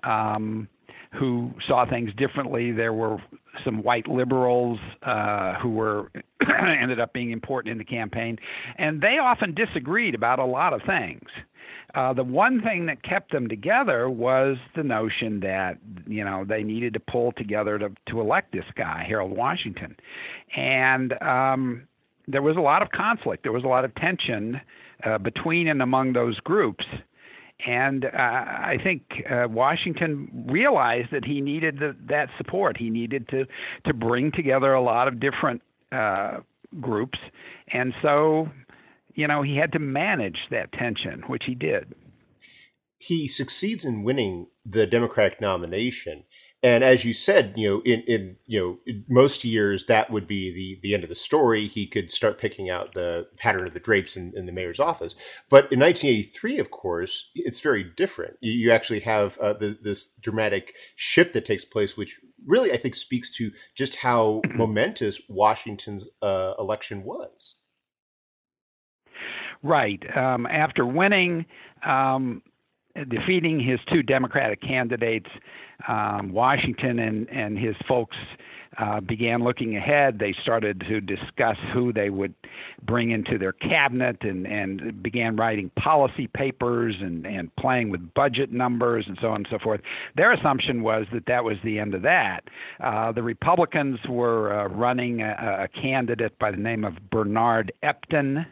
[0.04, 0.68] um,
[1.12, 2.72] who saw things differently.
[2.72, 3.18] There were
[3.64, 6.10] some white liberals uh, who were
[6.80, 8.38] ended up being important in the campaign,
[8.78, 11.28] and they often disagreed about a lot of things.
[11.94, 15.76] Uh, the one thing that kept them together was the notion that
[16.06, 19.94] you know they needed to pull together to to elect this guy, Harold Washington,
[20.56, 21.86] and um,
[22.28, 23.42] there was a lot of conflict.
[23.42, 24.60] There was a lot of tension
[25.04, 26.84] uh, between and among those groups.
[27.64, 32.76] And uh, I think uh, Washington realized that he needed the, that support.
[32.76, 33.44] He needed to
[33.86, 36.38] to bring together a lot of different uh,
[36.80, 37.18] groups,
[37.72, 38.48] and so
[39.14, 41.94] you know, he had to manage that tension, which he did.
[42.98, 46.24] He succeeds in winning the Democratic nomination.
[46.64, 50.28] And as you said, you know, in, in you know, in most years that would
[50.28, 51.66] be the the end of the story.
[51.66, 55.16] He could start picking out the pattern of the drapes in, in the mayor's office.
[55.50, 58.36] But in 1983, of course, it's very different.
[58.40, 62.76] You, you actually have uh, the, this dramatic shift that takes place, which really I
[62.76, 67.56] think speaks to just how momentous Washington's uh, election was.
[69.62, 70.02] Right.
[70.16, 71.46] Um, after winning,
[71.86, 72.42] um,
[73.08, 75.30] defeating his two Democratic candidates,
[75.88, 78.16] um, Washington and, and his folks
[78.78, 80.18] uh, began looking ahead.
[80.18, 82.34] They started to discuss who they would
[82.84, 88.52] bring into their cabinet and, and began writing policy papers and, and playing with budget
[88.52, 89.80] numbers and so on and so forth.
[90.16, 92.44] Their assumption was that that was the end of that.
[92.82, 98.46] Uh, the Republicans were uh, running a, a candidate by the name of Bernard Epton.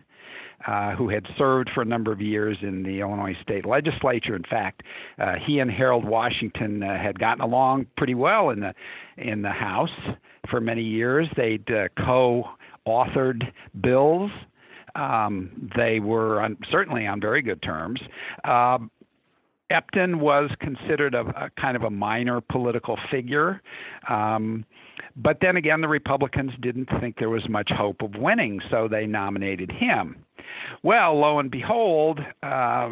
[0.66, 4.36] Uh, who had served for a number of years in the Illinois state legislature.
[4.36, 4.82] In fact,
[5.18, 8.74] uh, he and Harold Washington uh, had gotten along pretty well in the
[9.16, 9.88] in the House
[10.50, 11.28] for many years.
[11.34, 14.30] They'd uh, co-authored bills.
[14.94, 18.00] Um, they were on, certainly on very good terms.
[18.44, 18.90] Um,
[19.70, 23.62] Epton was considered a, a, kind of a minor political figure.
[24.08, 24.64] Um,
[25.16, 29.06] but then again, the Republicans didn't think there was much hope of winning, so they
[29.06, 30.24] nominated him.
[30.82, 32.90] Well, lo and behold, uh,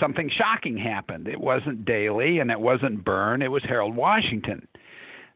[0.00, 1.28] something shocking happened.
[1.28, 4.66] It wasn't Daley and it wasn't Byrne, it was Harold Washington.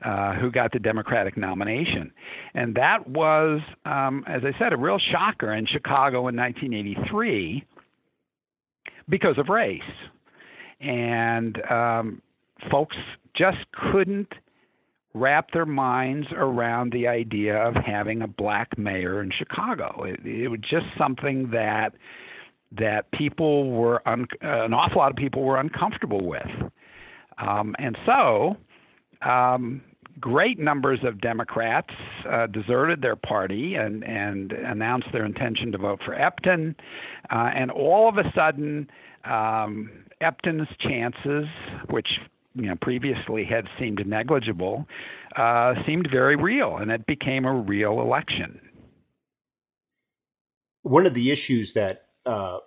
[0.05, 2.12] Uh, who got the Democratic nomination.
[2.55, 7.64] And that was, um, as I said, a real shocker in Chicago in 1983
[9.09, 9.83] because of race.
[10.81, 12.23] And um,
[12.71, 12.94] folks
[13.35, 14.33] just couldn't
[15.14, 20.05] wrap their minds around the idea of having a black mayor in Chicago.
[20.05, 21.94] It, it was just something that
[22.71, 26.47] that people were un, an awful lot of people were uncomfortable with,
[27.38, 28.57] um, and so.
[29.23, 29.83] Um,
[30.21, 31.90] great numbers of Democrats
[32.29, 36.75] uh, deserted their party and, and announced their intention to vote for Epton.
[37.31, 38.88] Uh, and all of a sudden,
[39.25, 39.90] um,
[40.21, 41.47] Epton's chances,
[41.90, 42.09] which
[42.59, 44.87] you know previously had seemed negligible
[45.37, 48.61] uh, seemed very real, and it became a real election.
[50.83, 52.59] One of the issues that uh,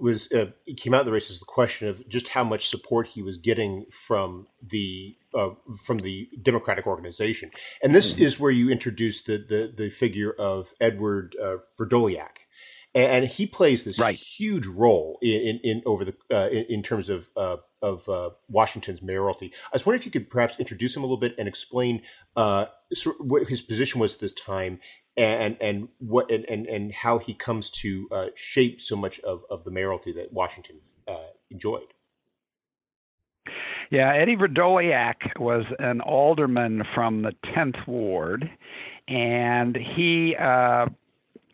[0.00, 0.46] was uh,
[0.76, 3.38] came out of the race is the question of just how much support he was
[3.38, 5.50] getting from the uh,
[5.84, 7.50] from the Democratic organization,
[7.82, 8.24] and this mm-hmm.
[8.24, 12.46] is where you introduce the the, the figure of Edward uh, Vrdolyak,
[12.94, 14.14] and he plays this right.
[14.14, 18.30] huge role in, in, in over the uh, in, in, terms of uh, of uh,
[18.48, 19.52] Washington's mayoralty.
[19.66, 22.02] I was wondering if you could perhaps introduce him a little bit and explain
[22.36, 24.78] uh, sort of what his position was at this time,
[25.16, 29.42] and and what and and, and how he comes to uh, shape so much of,
[29.50, 31.94] of the mayoralty that Washington uh, enjoyed.
[33.90, 38.50] Yeah, Eddie Vrdolyak was an alderman from the 10th Ward,
[39.06, 40.34] and he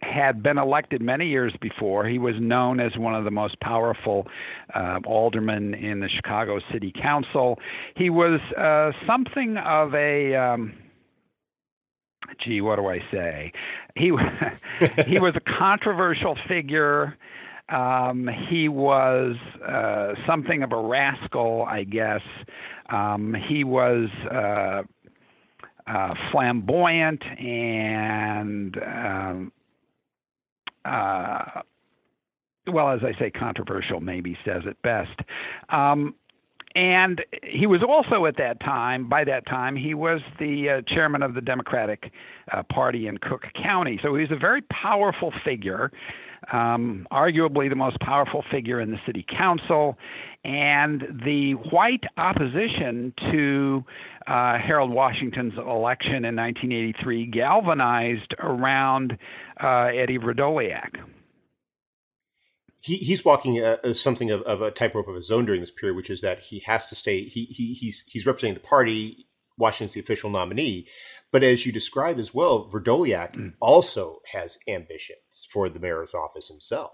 [0.01, 2.07] had been elected many years before.
[2.07, 4.27] He was known as one of the most powerful
[4.75, 7.59] uh, aldermen in the Chicago City Council.
[7.97, 10.75] He was uh, something of a um,
[12.45, 13.53] gee, what do I say?
[13.97, 14.07] He
[15.07, 17.17] he was a controversial figure.
[17.69, 22.23] Um, he was uh, something of a rascal, I guess.
[22.89, 24.83] Um, he was uh,
[25.87, 29.53] uh, flamboyant and um,
[30.89, 31.63] uh,
[32.73, 35.19] well, as I say, controversial maybe says it best.
[35.71, 36.15] Um,
[36.75, 41.23] and he was also at that time, by that time, he was the uh, chairman
[41.23, 42.13] of the Democratic
[42.53, 43.99] uh, Party in Cook County.
[44.03, 45.91] So he was a very powerful figure,
[46.53, 49.97] um, arguably the most powerful figure in the city council.
[50.45, 53.85] And the white opposition to
[54.27, 59.19] uh, Harold Washington's election in 1983 galvanized around
[59.63, 61.01] uh, Eddie Vrdolyak
[62.81, 65.71] he, he's walking a, a something of, of, a tightrope of his own during this
[65.71, 67.25] period, which is that he has to stay.
[67.25, 69.27] He, he he's he's representing the party.
[69.57, 70.87] Washington's the official nominee,
[71.33, 73.55] but as you describe as well, Vrdolyak mm.
[73.59, 76.93] also has ambitions for the mayor's office himself.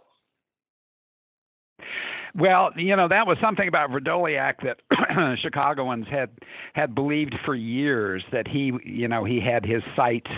[2.36, 6.30] Well, you know that was something about Vrdolyak that Chicagoans had
[6.72, 10.30] had believed for years that he, you know, he had his sights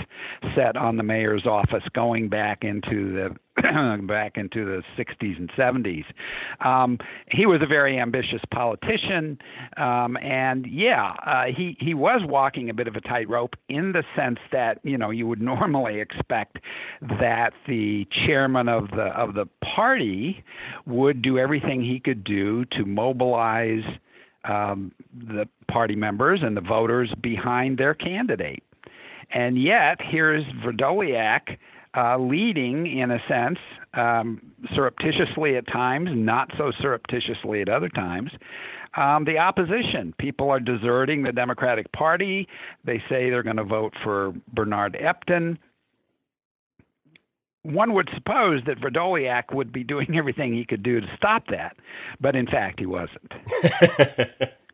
[0.54, 3.36] set on the mayor's office going back into the
[4.06, 6.04] back into the 60s and 70s.
[6.64, 6.98] Um,
[7.30, 9.38] he was a very ambitious politician,
[9.76, 14.04] um, and yeah, uh, he he was walking a bit of a tightrope in the
[14.14, 16.58] sense that you know you would normally expect
[17.20, 20.44] that the chairman of the of the party
[20.86, 23.84] would do everything he could do to mobilize
[24.44, 28.62] um, the party members and the voters behind their candidate.
[29.32, 31.58] And yet, here's Vrdolyak
[31.96, 33.58] uh, leading, in a sense,
[33.94, 34.40] um,
[34.74, 38.30] surreptitiously at times, not so surreptitiously at other times.
[38.96, 40.14] Um, the opposition.
[40.18, 42.48] People are deserting the Democratic Party.
[42.84, 45.58] They say they're going to vote for Bernard Epton.
[47.62, 51.76] One would suppose that Vrdolyak would be doing everything he could do to stop that,
[52.20, 53.32] but in fact, he wasn't.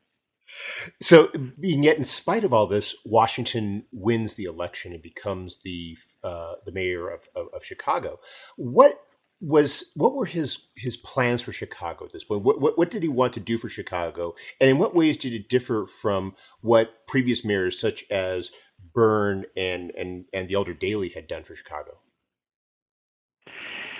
[1.00, 5.96] So, and yet, in spite of all this, Washington wins the election and becomes the
[6.22, 8.18] uh, the mayor of, of, of, Chicago.
[8.56, 9.00] What
[9.40, 12.42] was what were his his plans for Chicago at this point?
[12.42, 15.32] What, what, what did he want to do for Chicago, and in what ways did
[15.32, 18.50] it differ from what previous mayors such as
[18.94, 21.98] Byrne and and and the Elder Daley had done for Chicago?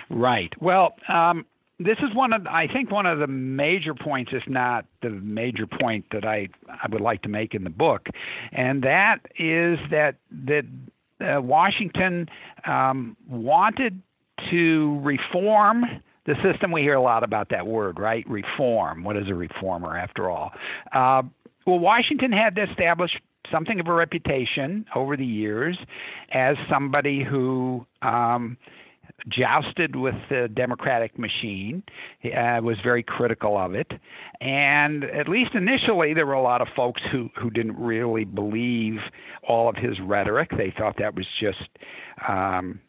[0.09, 0.53] Right.
[0.61, 1.45] Well, um,
[1.85, 5.67] this is one of I think one of the major points, if not the major
[5.67, 8.07] point that I I would like to make in the book,
[8.51, 10.15] and that is that
[10.45, 10.65] that
[11.21, 12.27] uh, Washington
[12.65, 14.01] um, wanted
[14.51, 15.83] to reform
[16.25, 16.71] the system.
[16.71, 18.27] We hear a lot about that word, right?
[18.29, 19.03] Reform.
[19.03, 20.51] What is a reformer, after all?
[20.91, 21.23] Uh,
[21.65, 23.11] well, Washington had to establish
[23.51, 25.77] something of a reputation over the years
[26.31, 28.57] as somebody who um,
[29.29, 31.83] jousted with the Democratic machine,
[32.25, 33.91] uh, was very critical of it,
[34.41, 38.99] and at least initially, there were a lot of folks who who didn't really believe
[39.47, 40.49] all of his rhetoric.
[40.57, 41.69] They thought that was just.
[42.27, 42.79] Um,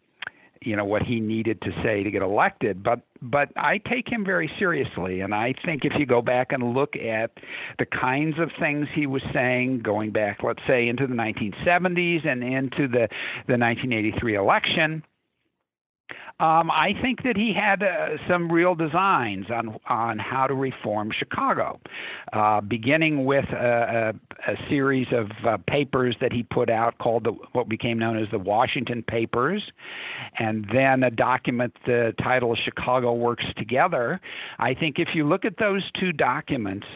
[0.65, 4.25] you know what he needed to say to get elected but but I take him
[4.25, 7.33] very seriously and I think if you go back and look at
[7.79, 12.43] the kinds of things he was saying going back let's say into the 1970s and
[12.43, 13.09] into the
[13.47, 15.03] the 1983 election
[16.41, 21.13] um, I think that he had uh, some real designs on on how to reform
[21.17, 21.79] Chicago,
[22.33, 24.13] uh, beginning with a,
[24.49, 28.21] a, a series of uh, papers that he put out called the, what became known
[28.21, 29.63] as the Washington Papers,
[30.41, 34.21] and then a document the title Chicago Works Together.
[34.59, 36.87] I think if you look at those two documents,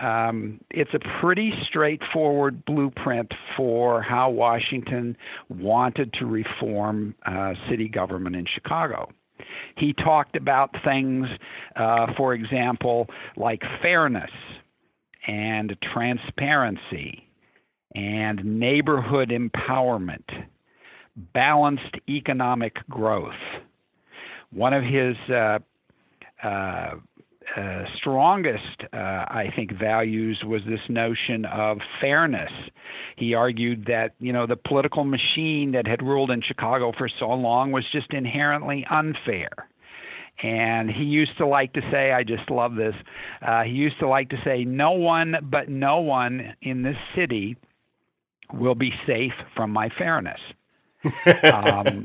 [0.00, 5.16] um, it's a pretty straightforward blueprint for how Washington
[5.48, 9.08] wanted to reform uh, city government in Chicago.
[9.76, 11.26] He talked about things,
[11.76, 14.30] uh, for example, like fairness
[15.26, 17.28] and transparency
[17.94, 20.24] and neighborhood empowerment,
[21.34, 23.32] balanced economic growth.
[24.52, 25.58] One of his uh,
[26.42, 26.94] uh,
[27.56, 32.50] uh, strongest, uh, I think, values was this notion of fairness.
[33.16, 37.28] He argued that you know the political machine that had ruled in Chicago for so
[37.28, 39.50] long was just inherently unfair.
[40.42, 42.94] And he used to like to say, I just love this.
[43.40, 47.56] Uh, he used to like to say, no one but no one in this city
[48.52, 50.40] will be safe from my fairness.
[51.54, 52.04] um,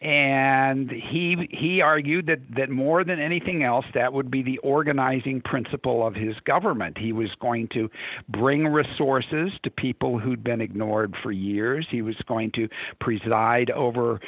[0.00, 5.40] and he he argued that that more than anything else that would be the organizing
[5.40, 6.96] principle of his government.
[6.98, 7.90] He was going to
[8.28, 11.86] bring resources to people who'd been ignored for years.
[11.90, 12.68] He was going to
[13.00, 14.20] preside over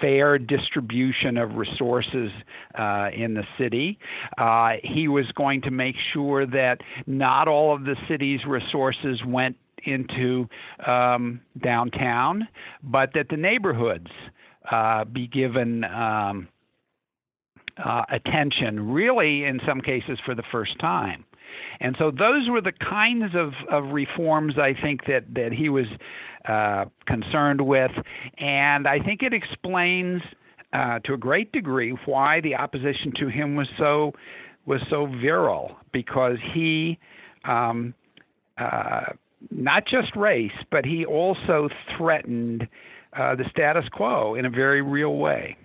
[0.00, 2.30] fair distribution of resources
[2.78, 3.98] uh, in the city.
[4.38, 9.56] Uh, he was going to make sure that not all of the city's resources went
[9.84, 10.48] into
[10.86, 12.46] um, downtown,
[12.82, 14.10] but that the neighborhoods
[14.70, 16.48] uh, be given um,
[17.82, 21.24] uh, attention, really, in some cases, for the first time.
[21.80, 25.86] And so those were the kinds of, of reforms I think that, that he was
[26.46, 27.90] uh, concerned with.
[28.38, 30.22] And I think it explains
[30.72, 34.12] uh, to a great degree why the opposition to him was so
[34.66, 36.98] was so virile because he
[37.44, 37.94] um,
[38.58, 39.06] uh,
[39.50, 42.68] not just race, but he also threatened
[43.16, 45.56] uh, the status quo in a very real way.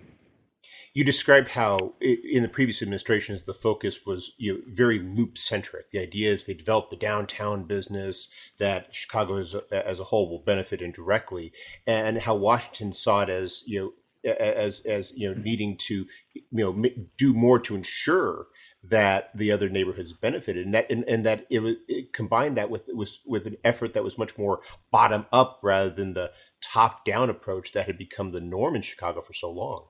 [0.94, 5.90] You described how in the previous administrations the focus was you know, very loop centric.
[5.90, 10.30] The idea is they develop the downtown business that Chicago as a, as a whole
[10.30, 11.52] will benefit indirectly,
[11.86, 13.92] and how Washington saw it as you know
[14.32, 16.84] as as you know needing to you know
[17.18, 18.46] do more to ensure
[18.82, 22.70] that the other neighborhoods benefited and that and, and that it, was, it combined that
[22.70, 26.30] with was with an effort that was much more bottom up rather than the
[26.62, 29.86] top down approach that had become the norm in Chicago for so long.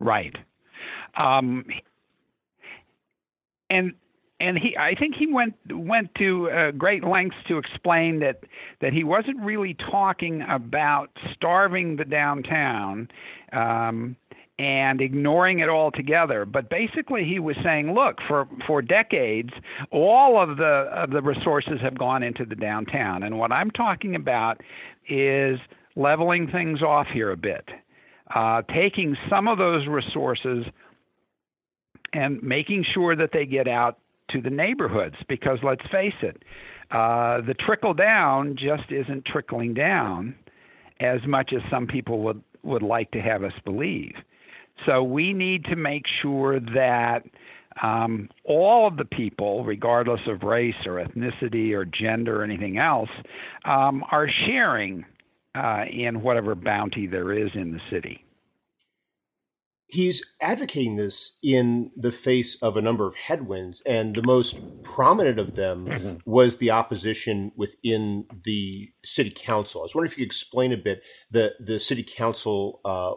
[0.00, 0.34] Right.
[1.16, 1.64] Um,
[3.70, 3.94] and
[4.40, 8.40] and he I think he went went to uh, great lengths to explain that
[8.80, 13.08] that he wasn't really talking about starving the downtown
[13.52, 14.16] um,
[14.58, 16.44] and ignoring it altogether.
[16.44, 19.50] But basically, he was saying, look, for for decades,
[19.90, 24.16] all of the of the resources have gone into the downtown, and what I'm talking
[24.16, 24.60] about
[25.08, 25.58] is
[25.96, 27.68] leveling things off here a bit,
[28.34, 30.64] uh, taking some of those resources
[32.12, 33.98] and making sure that they get out
[34.30, 36.42] to the neighborhoods because let's face it,
[36.90, 40.34] uh, the trickle down just isn't trickling down
[41.00, 44.14] as much as some people would, would like to have us believe.
[44.86, 47.22] So we need to make sure that
[47.82, 53.10] um, all of the people, regardless of race or ethnicity or gender or anything else,
[53.64, 55.04] um, are sharing
[55.54, 58.24] uh, in whatever bounty there is in the city
[59.92, 65.38] he's advocating this in the face of a number of headwinds, and the most prominent
[65.38, 66.14] of them mm-hmm.
[66.24, 69.82] was the opposition within the city council.
[69.82, 73.14] I was wondering if you could explain a bit the the city council uh,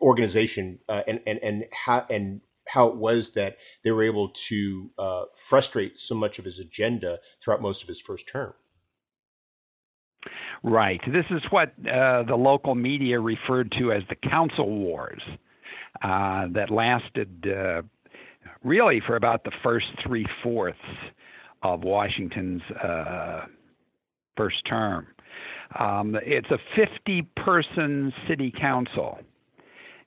[0.00, 4.90] organization uh, and and and how and how it was that they were able to
[4.98, 8.54] uh, frustrate so much of his agenda throughout most of his first term.
[10.62, 11.00] Right.
[11.06, 15.20] This is what uh, the local media referred to as the council wars.
[16.02, 17.80] Uh, that lasted uh,
[18.64, 20.76] really for about the first three fourths
[21.62, 23.44] of Washington's uh,
[24.36, 25.06] first term.
[25.78, 29.18] Um, it's a 50 person city council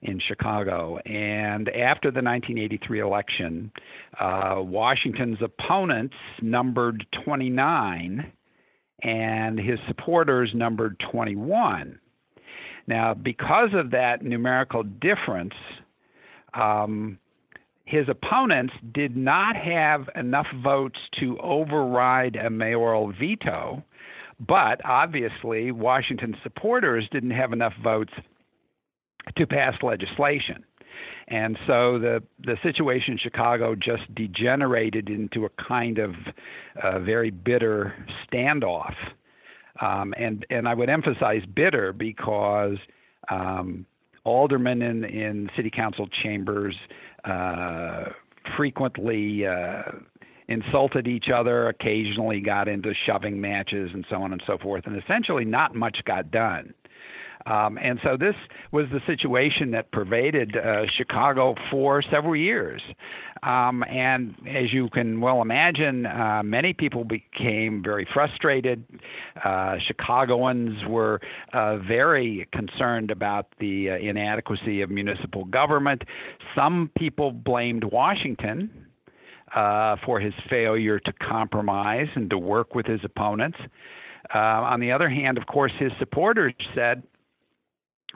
[0.02, 0.98] in Chicago.
[0.98, 3.72] And after the 1983 election,
[4.20, 8.32] uh, Washington's opponents numbered 29
[9.02, 11.98] and his supporters numbered 21.
[12.86, 15.54] Now, because of that numerical difference,
[16.54, 17.18] um,
[17.84, 23.82] his opponents did not have enough votes to override a mayoral veto,
[24.46, 28.12] but obviously Washington supporters didn't have enough votes
[29.36, 30.64] to pass legislation.
[31.28, 36.14] And so the, the situation in Chicago just degenerated into a kind of
[36.82, 37.94] uh, very bitter
[38.26, 38.94] standoff
[39.80, 42.76] um, and and I would emphasize bitter because
[43.30, 43.86] um,
[44.24, 46.74] aldermen in in city council chambers
[47.24, 48.06] uh,
[48.56, 49.82] frequently uh,
[50.48, 55.00] insulted each other, occasionally got into shoving matches, and so on and so forth, and
[55.00, 56.72] essentially not much got done.
[57.48, 58.34] Um, and so this
[58.72, 62.82] was the situation that pervaded uh, Chicago for several years.
[63.42, 68.84] Um, and as you can well imagine, uh, many people became very frustrated.
[69.42, 71.20] Uh, Chicagoans were
[71.52, 76.02] uh, very concerned about the uh, inadequacy of municipal government.
[76.54, 78.70] Some people blamed Washington.
[79.56, 83.56] Uh, for his failure to compromise and to work with his opponents.
[84.34, 87.02] On the other hand, of course, his supporters said,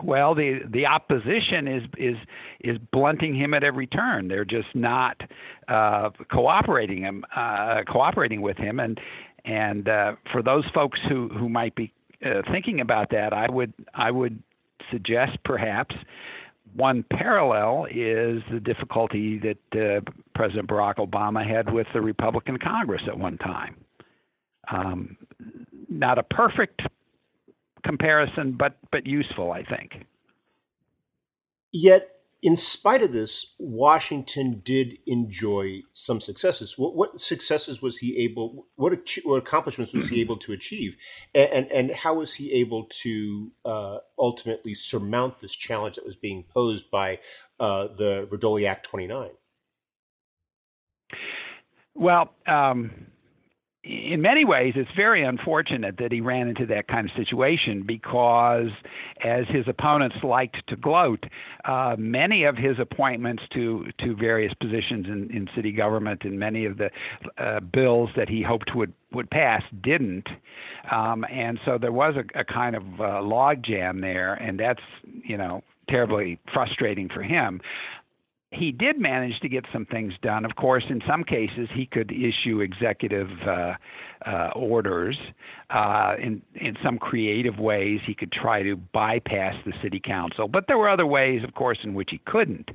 [0.02, 2.16] well, the the opposition is is
[2.60, 4.28] is blunting him at every turn.
[4.28, 5.20] They're just not
[5.68, 8.98] uh, cooperating him, uh, cooperating with him, and
[9.44, 11.92] and uh, for those folks who who might be
[12.24, 14.42] uh, thinking about that, I would I would
[14.90, 15.94] suggest perhaps
[16.74, 20.00] one parallel is the difficulty that uh,
[20.34, 23.76] President Barack Obama had with the Republican Congress at one time.
[24.70, 25.16] Um,
[25.88, 26.80] not a perfect
[27.84, 30.06] comparison, but but useful, I think.
[31.72, 32.08] Yet
[32.42, 36.76] in spite of this, Washington did enjoy some successes.
[36.76, 38.66] What, what successes was he able?
[38.74, 40.96] What, what accomplishments was he able to achieve?
[41.34, 46.16] And and, and how was he able to uh, ultimately surmount this challenge that was
[46.16, 47.20] being posed by
[47.60, 49.30] uh, the Vrdolyak 29?
[51.94, 53.11] Well, um,
[53.84, 58.68] in many ways, it's very unfortunate that he ran into that kind of situation because,
[59.24, 61.24] as his opponents liked to gloat,
[61.64, 66.64] uh, many of his appointments to to various positions in, in city government and many
[66.64, 66.90] of the
[67.38, 70.28] uh, bills that he hoped would would pass didn't,
[70.92, 74.82] um, and so there was a, a kind of uh, logjam there, and that's
[75.24, 77.60] you know terribly frustrating for him
[78.52, 80.44] he did manage to get some things done.
[80.44, 83.74] Of course, in some cases, he could issue executive uh,
[84.26, 85.18] uh, orders.
[85.70, 90.48] Uh, in in some creative ways, he could try to bypass the city council.
[90.48, 92.70] But there were other ways, of course, in which he couldn't.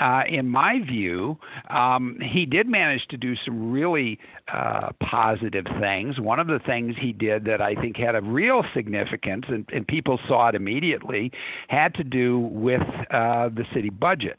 [0.00, 1.38] Uh, in my view,
[1.70, 4.18] um, he did manage to do some really
[4.52, 6.18] uh, positive things.
[6.18, 9.86] One of the things he did that I think had a real significance, and, and
[9.86, 11.30] people saw it immediately,
[11.68, 14.38] had to do with uh, the city budget.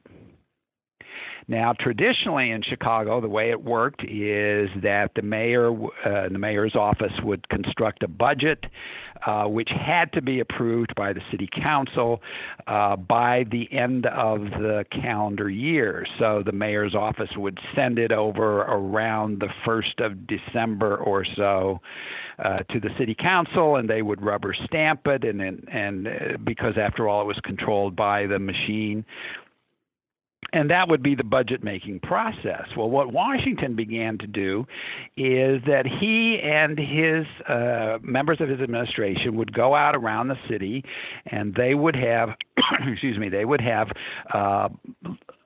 [1.47, 6.75] Now, traditionally in Chicago, the way it worked is that the mayor, uh, the mayor's
[6.75, 8.65] office would construct a budget,
[9.27, 12.21] uh, which had to be approved by the city council
[12.65, 16.05] uh, by the end of the calendar year.
[16.17, 21.79] So the mayor's office would send it over around the first of December or so.
[22.37, 26.11] Uh, to the city council, and they would rubber stamp it, and and, and uh,
[26.43, 29.05] because after all, it was controlled by the machine
[30.55, 32.63] and that would be the budget making process.
[32.77, 34.65] Well, what Washington began to do
[35.17, 40.37] is that he and his uh, members of his administration would go out around the
[40.49, 40.83] city,
[41.25, 42.29] and they would have,
[42.87, 43.89] excuse me, they would have.
[44.33, 44.69] Uh,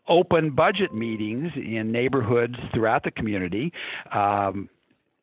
[0.07, 3.71] open budget meetings in neighborhoods throughout the community,
[4.11, 4.67] um,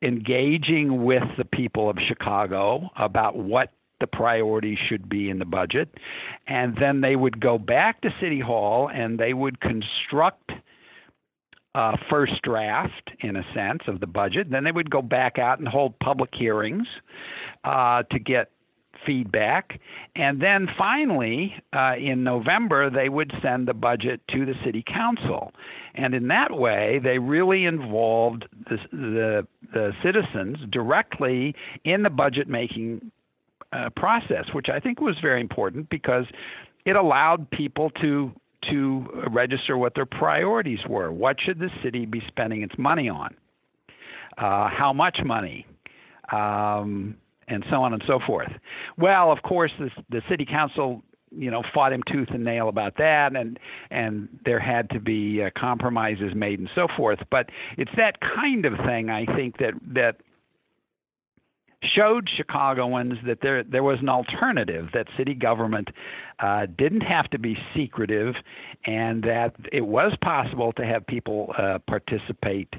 [0.01, 5.89] engaging with the people of Chicago about what the priorities should be in the budget.
[6.47, 10.53] And then they would go back to City Hall and they would construct
[11.75, 14.51] a first draft, in a sense, of the budget.
[14.51, 16.87] Then they would go back out and hold public hearings
[17.65, 18.51] uh, to get
[19.05, 19.79] feedback.
[20.15, 25.53] And then finally, uh, in November, they would send the budget to the city council.
[25.95, 32.49] And in that way, they really involved the, the, the citizens directly in the budget
[32.49, 33.11] making
[33.73, 36.27] uh, process, which I think was very important because
[36.85, 38.33] it allowed people to
[38.71, 41.13] to register what their priorities were.
[41.13, 43.35] What should the city be spending its money on?
[44.39, 45.67] Uh, how much money?
[46.33, 47.17] Um,
[47.49, 48.51] and so on and so forth.
[48.99, 52.97] Well, of course, the, the city council, you know, fought him tooth and nail about
[52.99, 53.59] that, and
[53.91, 57.21] and there had to be uh, compromises made and so forth.
[57.31, 60.17] But it's that kind of thing, I think, that that
[61.83, 65.89] showed Chicagoans that there there was an alternative that city government
[66.41, 68.35] uh, didn't have to be secretive,
[68.85, 72.73] and that it was possible to have people uh, participate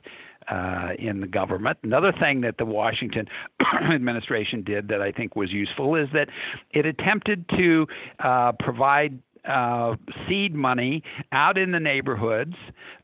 [0.50, 1.78] uh, in the government.
[1.84, 3.28] Another thing that the Washington
[3.94, 6.30] administration did that I think was useful is that
[6.72, 7.88] it attempted to
[8.20, 9.96] uh, provide uh,
[10.28, 12.56] seed money out in the neighborhoods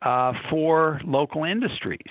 [0.01, 2.01] uh, for local industries.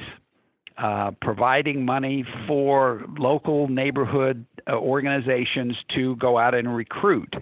[0.78, 7.34] Uh, providing money for local neighborhood uh, organizations to go out and recruit.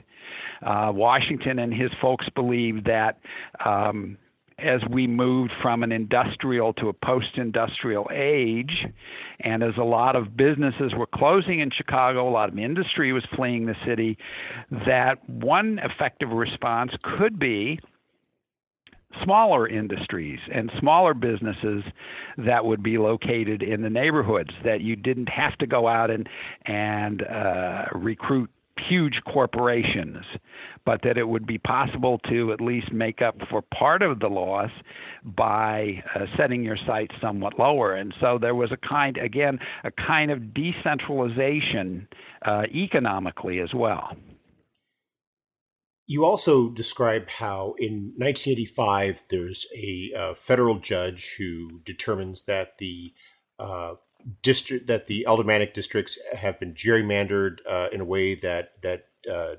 [0.66, 3.20] Uh, Washington and his folks believe that
[3.64, 4.18] um,
[4.58, 8.86] as we moved from an industrial to a post industrial age,
[9.40, 13.24] and as a lot of businesses were closing in Chicago, a lot of industry was
[13.36, 14.18] fleeing the city,
[14.86, 17.78] that one effective response could be
[19.24, 21.82] smaller industries and smaller businesses
[22.38, 26.28] that would be located in the neighborhoods that you didn't have to go out and
[26.66, 28.50] and uh, recruit
[28.88, 30.24] huge corporations,
[30.84, 34.28] but that it would be possible to at least make up for part of the
[34.28, 34.70] loss
[35.22, 37.94] by uh, setting your sights somewhat lower.
[37.94, 42.08] And so there was a kind, again, a kind of decentralization
[42.44, 44.16] uh, economically as well.
[46.10, 53.14] You also describe how in 1985 there's a uh, federal judge who determines that the
[53.60, 53.94] uh,
[54.42, 59.54] district that the aldermanic districts have been gerrymandered uh, in a way that that uh,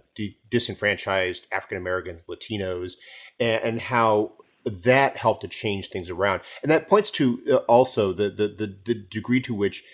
[0.49, 2.95] disenfranchised African Americans, Latinos,
[3.39, 4.33] and, and, how
[4.65, 6.41] that helped to change things around.
[6.63, 9.85] And that points to uh, also the, the, the the degree to which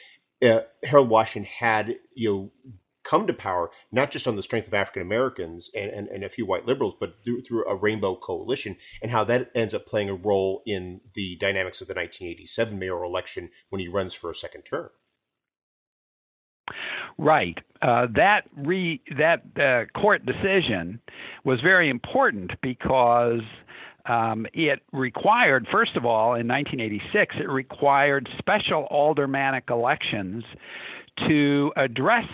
[0.42, 2.52] uh, Harold Washington had you know
[3.08, 6.30] come to power, not just on the strength of African Americans and, and, and, a
[6.30, 10.10] few white liberals, but through, through, a rainbow coalition, and how that ends up playing
[10.10, 14.36] a role in the dynamics of the 1987 mayoral election when he runs for a
[14.36, 14.90] second term.
[17.18, 17.58] Right.
[17.82, 21.00] Uh, that re that uh, court decision
[21.44, 23.42] was very important because
[24.06, 30.44] um, it required, first of all, in 1986, it required special aldermanic elections
[31.28, 32.26] to address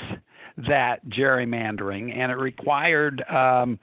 [0.58, 3.80] that gerrymandering, and it required um,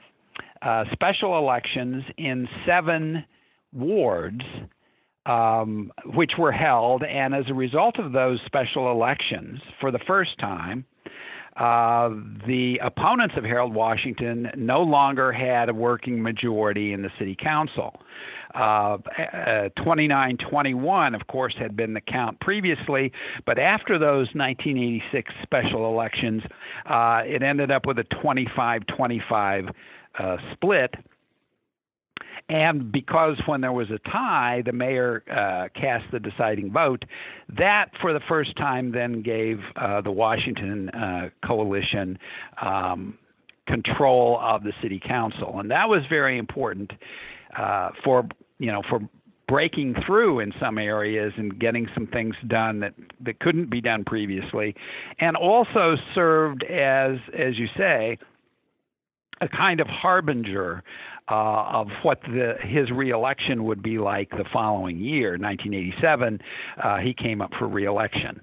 [0.62, 3.24] uh, special elections in seven
[3.72, 4.42] wards,
[5.26, 7.02] um, which were held.
[7.02, 10.84] And as a result of those special elections, for the first time,
[11.56, 12.08] uh,
[12.46, 18.00] the opponents of Harold Washington no longer had a working majority in the city council.
[18.54, 23.12] Uh, uh, 29 21, of course, had been the count previously,
[23.46, 26.42] but after those 1986 special elections,
[26.86, 29.64] uh, it ended up with a 25 25
[30.18, 30.94] uh, split.
[32.48, 37.04] And because when there was a tie, the mayor uh, cast the deciding vote,
[37.56, 42.18] that for the first time then gave uh, the Washington uh, coalition
[42.60, 43.16] um,
[43.68, 46.90] control of the city council, and that was very important
[47.56, 48.26] uh, for
[48.60, 49.00] you know for
[49.48, 54.04] breaking through in some areas and getting some things done that that couldn't be done
[54.04, 54.76] previously,
[55.18, 58.16] and also served as as you say
[59.40, 60.82] a kind of harbinger
[61.30, 66.38] uh, of what the, his reelection would be like the following year, 1987.
[66.82, 68.40] Uh, he came up for reelection.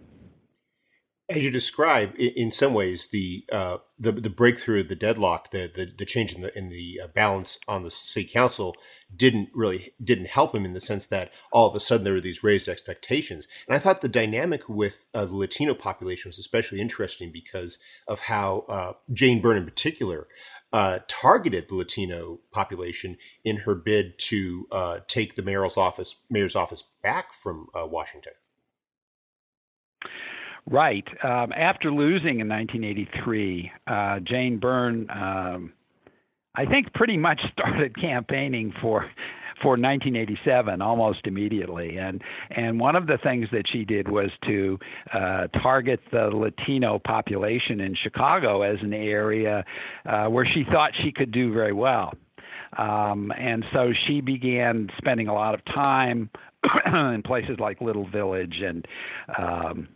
[1.29, 5.69] As you describe, in some ways, the uh, the, the breakthrough, of the deadlock, the,
[5.73, 8.75] the, the change in the in the uh, balance on the city council
[9.13, 12.21] didn't really didn't help him in the sense that all of a sudden there were
[12.21, 13.45] these raised expectations.
[13.67, 18.21] And I thought the dynamic with uh, the Latino population was especially interesting because of
[18.21, 20.27] how uh, Jane Byrne, in particular,
[20.71, 26.55] uh, targeted the Latino population in her bid to uh, take the mayor's office mayor's
[26.55, 28.33] office back from uh, Washington.
[30.69, 31.07] Right.
[31.23, 35.71] Um, after losing in 1983, uh, Jane Byrne, um,
[36.55, 39.09] I think, pretty much started campaigning for
[39.61, 41.97] for 1987 almost immediately.
[41.97, 44.77] And and one of the things that she did was to
[45.13, 49.63] uh, target the Latino population in Chicago as an area
[50.05, 52.13] uh, where she thought she could do very well.
[52.77, 56.29] Um, and so she began spending a lot of time
[56.85, 58.85] in places like Little Village and
[59.37, 59.87] um,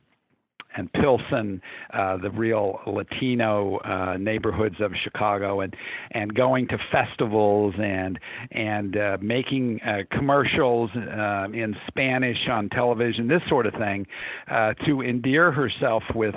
[0.75, 1.61] and Pilsen,
[1.93, 5.75] uh, the real Latino uh, neighborhoods of Chicago, and
[6.11, 8.19] and going to festivals and
[8.51, 14.05] and uh, making uh, commercials uh, in Spanish on television, this sort of thing,
[14.49, 16.35] uh, to endear herself with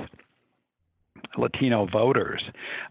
[1.37, 2.43] Latino voters.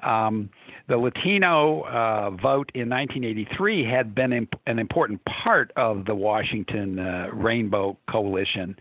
[0.01, 0.49] Um,
[0.87, 6.99] the Latino uh, vote in 1983 had been imp- an important part of the Washington
[6.99, 8.75] uh, Rainbow Coalition,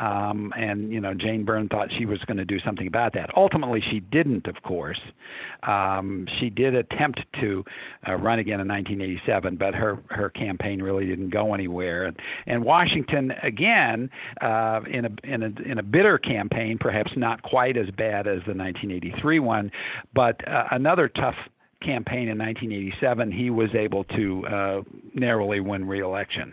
[0.00, 3.30] um, and you know, Jane Byrne thought she was going to do something about that.
[3.36, 4.46] Ultimately, she didn't.
[4.46, 5.00] Of course,
[5.64, 7.64] um, she did attempt to
[8.06, 12.04] uh, run again in 1987, but her her campaign really didn't go anywhere.
[12.04, 17.42] And, and Washington, again, uh, in a in a in a bitter campaign, perhaps not
[17.42, 19.70] quite as bad as the 1983 one,
[20.14, 21.36] but uh, another tough
[21.80, 24.82] campaign in 1987, he was able to uh,
[25.14, 26.52] narrowly win re-election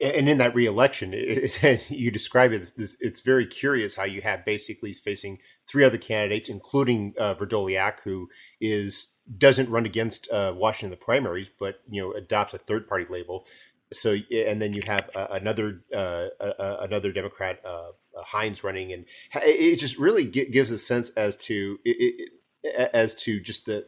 [0.00, 2.72] and in that reelection, it, it, you describe it.
[2.76, 8.00] It's, it's, very curious how you have basically facing three other candidates, including uh, Vrdolyak,
[8.04, 8.28] who
[8.60, 12.88] is doesn't run against uh, Washington in the primaries, but you know adopts a third
[12.88, 13.46] party label.
[13.92, 17.92] So and then you have uh, another uh, another Democrat, uh,
[18.26, 22.30] Hynes, running, and it just really gives a sense as to it,
[22.64, 23.86] as to just the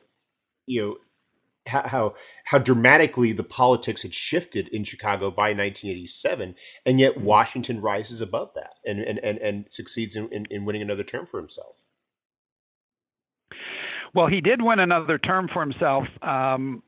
[0.67, 0.97] you know
[1.67, 2.15] how
[2.47, 6.55] how dramatically the politics had shifted in Chicago by 1987,
[6.87, 7.25] and yet mm-hmm.
[7.25, 11.27] Washington rises above that and and and, and succeeds in, in, in winning another term
[11.27, 11.77] for himself.
[14.15, 16.05] Well, he did win another term for himself.
[16.23, 16.83] Um,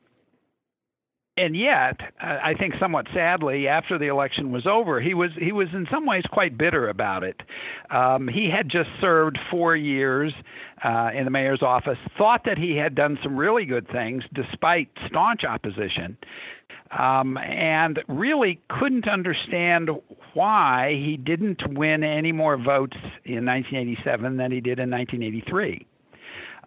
[1.39, 5.69] and yet, I think somewhat sadly, after the election was over, he was he was
[5.73, 7.41] in some ways quite bitter about it.
[7.91, 10.35] Um, he had just served four years
[10.85, 14.91] uh, in the mayor's office, thought that he had done some really good things despite
[15.07, 16.19] staunch opposition,
[16.99, 19.89] um, and really couldn't understand
[20.35, 25.87] why he didn't win any more votes in 1987 than he did in 1983.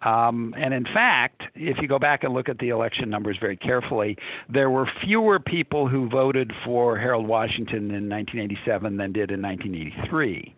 [0.02, 3.56] Um, and in fact, if you go back and look at the election numbers very
[3.56, 4.16] carefully,
[4.52, 10.54] there were fewer people who voted for Harold Washington in 1987 than did in 1983.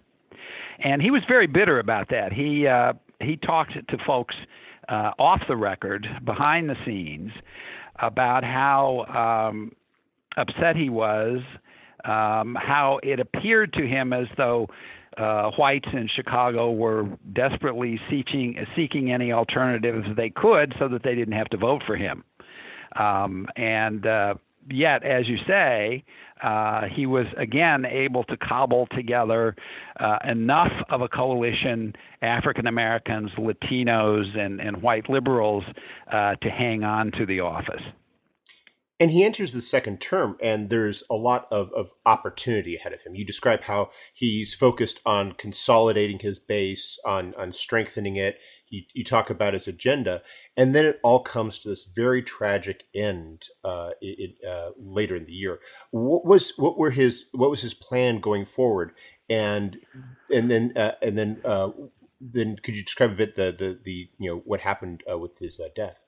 [0.81, 2.33] And he was very bitter about that.
[2.33, 4.35] He uh, he talked to folks
[4.89, 7.33] uh, off the record, behind the scenes,
[8.01, 9.73] about how um,
[10.37, 11.41] upset he was,
[12.05, 14.69] um, how it appeared to him as though
[15.19, 21.15] uh, whites in Chicago were desperately seeking seeking any alternatives they could so that they
[21.15, 22.25] didn't have to vote for him.
[22.97, 24.35] Um, and uh,
[24.71, 26.05] yet, as you say,
[26.43, 29.57] uh, he was again able to cobble together
[29.99, 35.65] uh, enough of a coalition, African Americans, Latinos, and, and white liberals,
[36.13, 37.83] uh, to hang on to the office.
[39.01, 43.03] And he enters the second term, and there's a lot of, of opportunity ahead of
[43.03, 43.15] him.
[43.15, 48.41] You describe how he's focused on consolidating his base, on, on strengthening it.
[48.71, 50.23] You, you talk about his agenda,
[50.57, 55.25] and then it all comes to this very tragic end uh, it, uh, later in
[55.25, 55.61] the year.
[55.93, 58.93] What was what were his what was his plan going forward,
[59.31, 59.79] and
[60.35, 61.71] and then uh, and then uh,
[62.21, 65.39] then could you describe a bit the the, the you know what happened uh, with
[65.39, 66.05] his uh, death?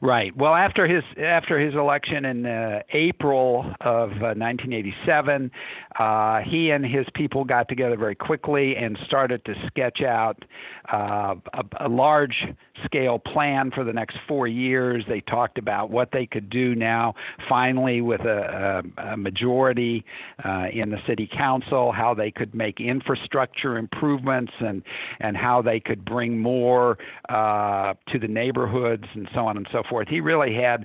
[0.00, 0.36] Right.
[0.36, 5.50] Well, after his after his election in uh, April of uh, 1987,
[5.98, 10.44] uh, he and his people got together very quickly and started to sketch out
[10.92, 12.44] uh, a, a large
[12.84, 15.04] scale plan for the next four years.
[15.08, 17.14] They talked about what they could do now,
[17.48, 20.04] finally, with a, a, a majority
[20.44, 24.82] uh, in the city council, how they could make infrastructure improvements and,
[25.20, 29.82] and how they could bring more uh, to the neighborhoods and so on and so
[29.88, 30.08] forth.
[30.08, 30.84] He really had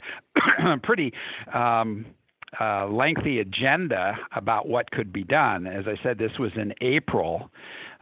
[0.64, 1.14] a pretty
[1.54, 2.06] um,
[2.60, 5.68] uh, lengthy agenda about what could be done.
[5.68, 7.50] As I said, this was in April.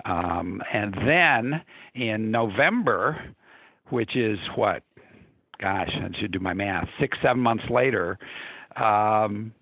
[0.06, 1.62] Um, and then
[1.96, 3.36] in November,
[3.90, 4.84] which is what,
[5.60, 8.18] gosh, I should do my math, six, seven months later,
[8.76, 9.54] um,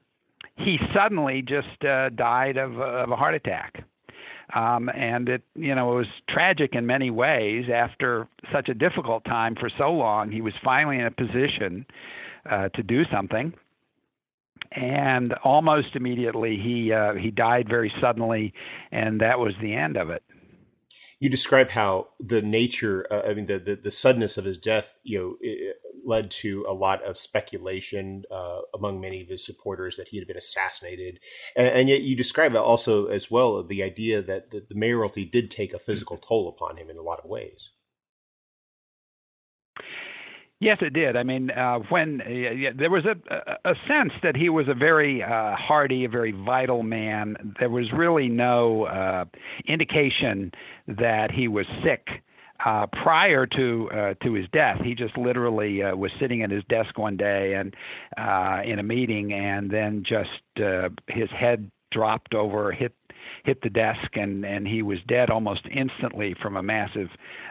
[0.56, 3.84] he suddenly just uh, died of, of a heart attack.
[4.54, 7.66] Um, and it, you know, it was tragic in many ways.
[7.74, 11.86] After such a difficult time for so long, he was finally in a position
[12.50, 13.54] uh, to do something.
[14.72, 18.54] And almost immediately, he uh, he died very suddenly,
[18.92, 20.24] and that was the end of it
[21.20, 25.00] you describe how the nature, uh, I mean, the, the, the suddenness of his death,
[25.04, 25.36] you know,
[26.06, 30.28] led to a lot of speculation uh, among many of his supporters that he had
[30.28, 31.20] been assassinated,
[31.56, 35.26] and, and, yet you describe it also as well the idea that the, the mayoralty
[35.26, 37.72] did take a physical toll upon him in a lot of ways.
[40.62, 41.16] Yes, it did.
[41.16, 43.16] I mean, uh, when uh, there was a,
[43.64, 47.56] a sense that he was a very uh, hardy, a very vital man.
[47.60, 49.26] There was really no uh,
[49.66, 50.52] indication
[50.88, 52.08] that he was sick
[52.66, 54.80] uh, prior to uh, to his death.
[54.84, 57.76] He just literally uh, was sitting at his desk one day and
[58.18, 62.94] uh, in a meeting, and then just uh, his head dropped over, hit
[63.44, 67.10] hit the desk and and he was dead almost instantly from a massive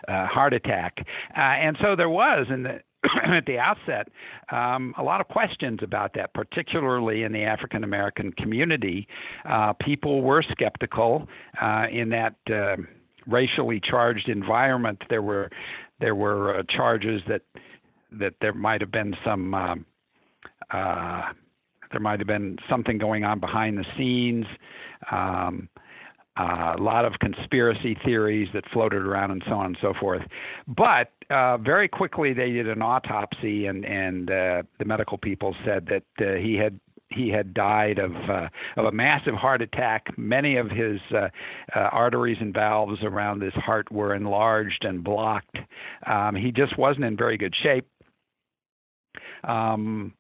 [0.09, 0.99] uh, heart attack.
[1.37, 2.81] Uh, and so there was in the
[3.25, 4.09] at the outset
[4.51, 9.07] um, a lot of questions about that, particularly in the African American community.
[9.49, 11.29] Uh, people were skeptical
[11.63, 12.77] uh, in that uh,
[13.29, 15.03] racially charged environment.
[15.09, 15.51] There were
[16.01, 17.43] there were uh, charges that
[18.13, 19.87] that there might have been some um,
[20.71, 21.23] uh,
[21.91, 24.47] there might have been something going on behind the scenes.
[25.11, 25.69] Um,
[26.39, 30.23] uh, a lot of conspiracy theories that floated around and so on and so forth.
[30.69, 35.87] But uh, very quickly they did an autopsy, and and uh, the medical people said
[35.87, 36.79] that uh, he had
[37.11, 40.07] he had died of uh, of a massive heart attack.
[40.17, 41.29] Many of his uh,
[41.75, 45.57] uh, arteries and valves around his heart were enlarged and blocked.
[46.07, 47.87] Um, he just wasn't in very good shape.
[49.45, 50.13] Um,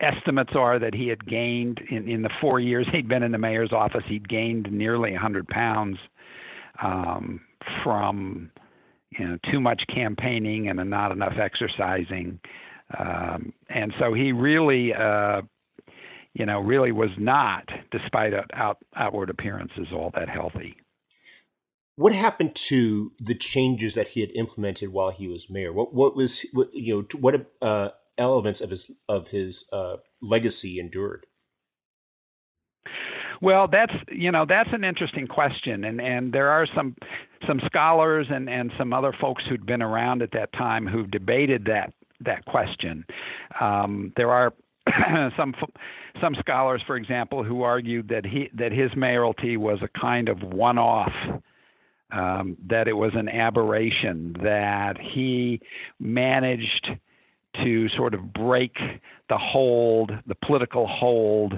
[0.00, 3.38] estimates are that he had gained in, in the four years he'd been in the
[3.38, 5.98] mayor's office, he'd gained nearly 100 pounds
[6.82, 7.40] um,
[7.84, 8.50] from
[9.10, 12.40] you know too much campaigning and not enough exercising,
[12.98, 14.92] um, and so he really.
[14.92, 15.42] Uh,
[16.34, 20.76] you know, really was not, despite out, outward appearances, all that healthy.
[21.96, 25.72] What happened to the changes that he had implemented while he was mayor?
[25.72, 30.78] What what was what, you know what uh, elements of his of his uh, legacy
[30.78, 31.26] endured?
[33.42, 36.94] Well, that's you know that's an interesting question, and and there are some
[37.46, 41.64] some scholars and and some other folks who'd been around at that time who've debated
[41.66, 43.04] that that question.
[43.60, 44.52] Um, there are
[45.36, 45.54] some
[46.20, 50.42] some scholars, for example, who argued that he that his mayoralty was a kind of
[50.42, 51.12] one-off,
[52.12, 55.60] um, that it was an aberration, that he
[55.98, 56.90] managed
[57.62, 58.76] to sort of break
[59.28, 61.54] the hold, the political hold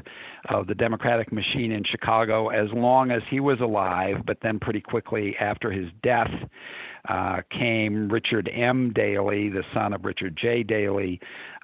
[0.49, 4.81] of the Democratic machine in Chicago as long as he was alive, but then pretty
[4.81, 6.31] quickly after his death
[7.09, 8.93] uh, came Richard M.
[8.95, 10.63] Daley, the son of Richard J.
[10.63, 11.21] Daley,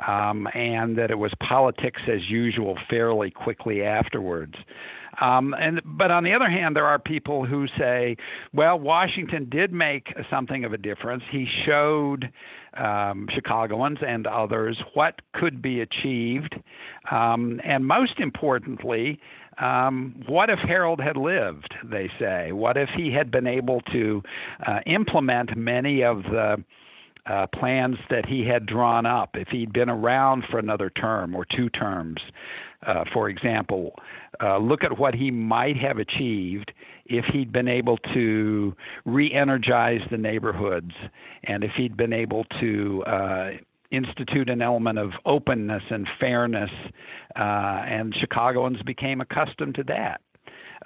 [0.06, 4.54] um, and that it was politics as usual fairly quickly afterwards.
[5.20, 8.16] Um, and but on the other hand, there are people who say,
[8.52, 11.22] well, Washington did make something of a difference.
[11.30, 12.30] He showed
[12.76, 16.54] um, Chicagoans and others what could be achieved,
[17.10, 19.20] um, and most importantly,
[19.60, 21.74] um, what if Harold had lived?
[21.84, 22.52] They say.
[22.52, 24.22] What if he had been able to
[24.64, 26.62] uh, implement many of the
[27.28, 31.44] uh, plans that he had drawn up, if he'd been around for another term or
[31.44, 32.20] two terms,
[32.86, 33.94] uh, for example,
[34.42, 36.72] uh, look at what he might have achieved
[37.06, 38.74] if he'd been able to
[39.04, 40.92] re energize the neighborhoods
[41.44, 43.50] and if he'd been able to uh,
[43.90, 46.70] institute an element of openness and fairness,
[47.36, 50.20] uh, and Chicagoans became accustomed to that.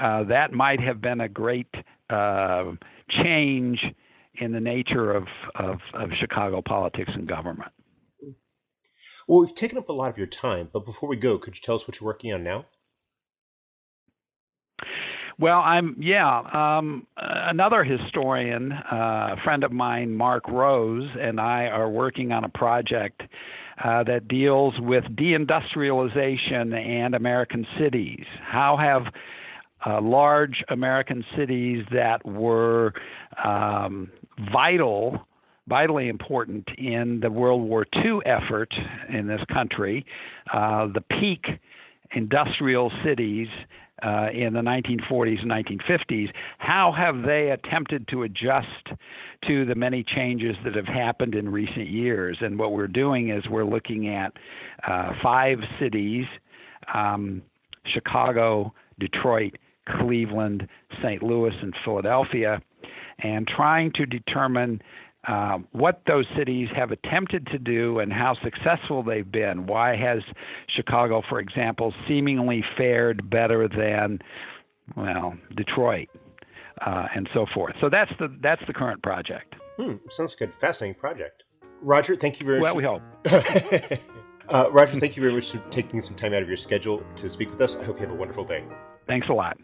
[0.00, 1.72] Uh, that might have been a great
[2.10, 2.64] uh,
[3.22, 3.80] change
[4.34, 5.24] in the nature of,
[5.54, 7.72] of, of Chicago politics and government.
[9.28, 11.60] Well, we've taken up a lot of your time, but before we go, could you
[11.62, 12.66] tell us what you're working on now?
[15.38, 16.38] Well, I'm yeah.
[16.52, 22.44] Um, another historian, uh, a friend of mine, Mark Rose, and I are working on
[22.44, 23.22] a project
[23.82, 28.24] uh, that deals with deindustrialization and American cities.
[28.42, 29.12] How have
[29.84, 32.92] uh, large American cities that were
[33.42, 34.10] um,
[34.52, 35.26] vital
[35.68, 38.72] vitally important in the World War II effort
[39.08, 40.04] in this country.
[40.52, 41.44] Uh, the peak
[42.14, 43.48] industrial cities
[44.02, 46.28] uh, in the 1940s and 1950s,
[46.58, 48.88] how have they attempted to adjust
[49.46, 52.36] to the many changes that have happened in recent years?
[52.40, 54.32] And what we're doing is we're looking at
[54.86, 56.26] uh, five cities
[56.92, 57.42] um,
[57.86, 59.56] Chicago, Detroit,
[60.00, 60.68] Cleveland,
[61.02, 61.22] St.
[61.22, 62.60] Louis, and Philadelphia
[63.22, 64.82] and trying to determine
[65.28, 69.66] uh, what those cities have attempted to do and how successful they've been.
[69.66, 70.20] Why has
[70.68, 74.18] Chicago, for example, seemingly fared better than,
[74.96, 76.08] well, Detroit,
[76.84, 77.74] uh, and so forth?
[77.80, 79.54] So that's the that's the current project.
[79.76, 81.44] Hmm, sounds like a fascinating project.
[81.80, 82.74] Roger, thank you very much.
[82.74, 83.02] Well, we hope.
[84.48, 87.30] uh, Roger, thank you very much for taking some time out of your schedule to
[87.30, 87.76] speak with us.
[87.76, 88.64] I hope you have a wonderful day.
[89.06, 89.56] Thanks a lot.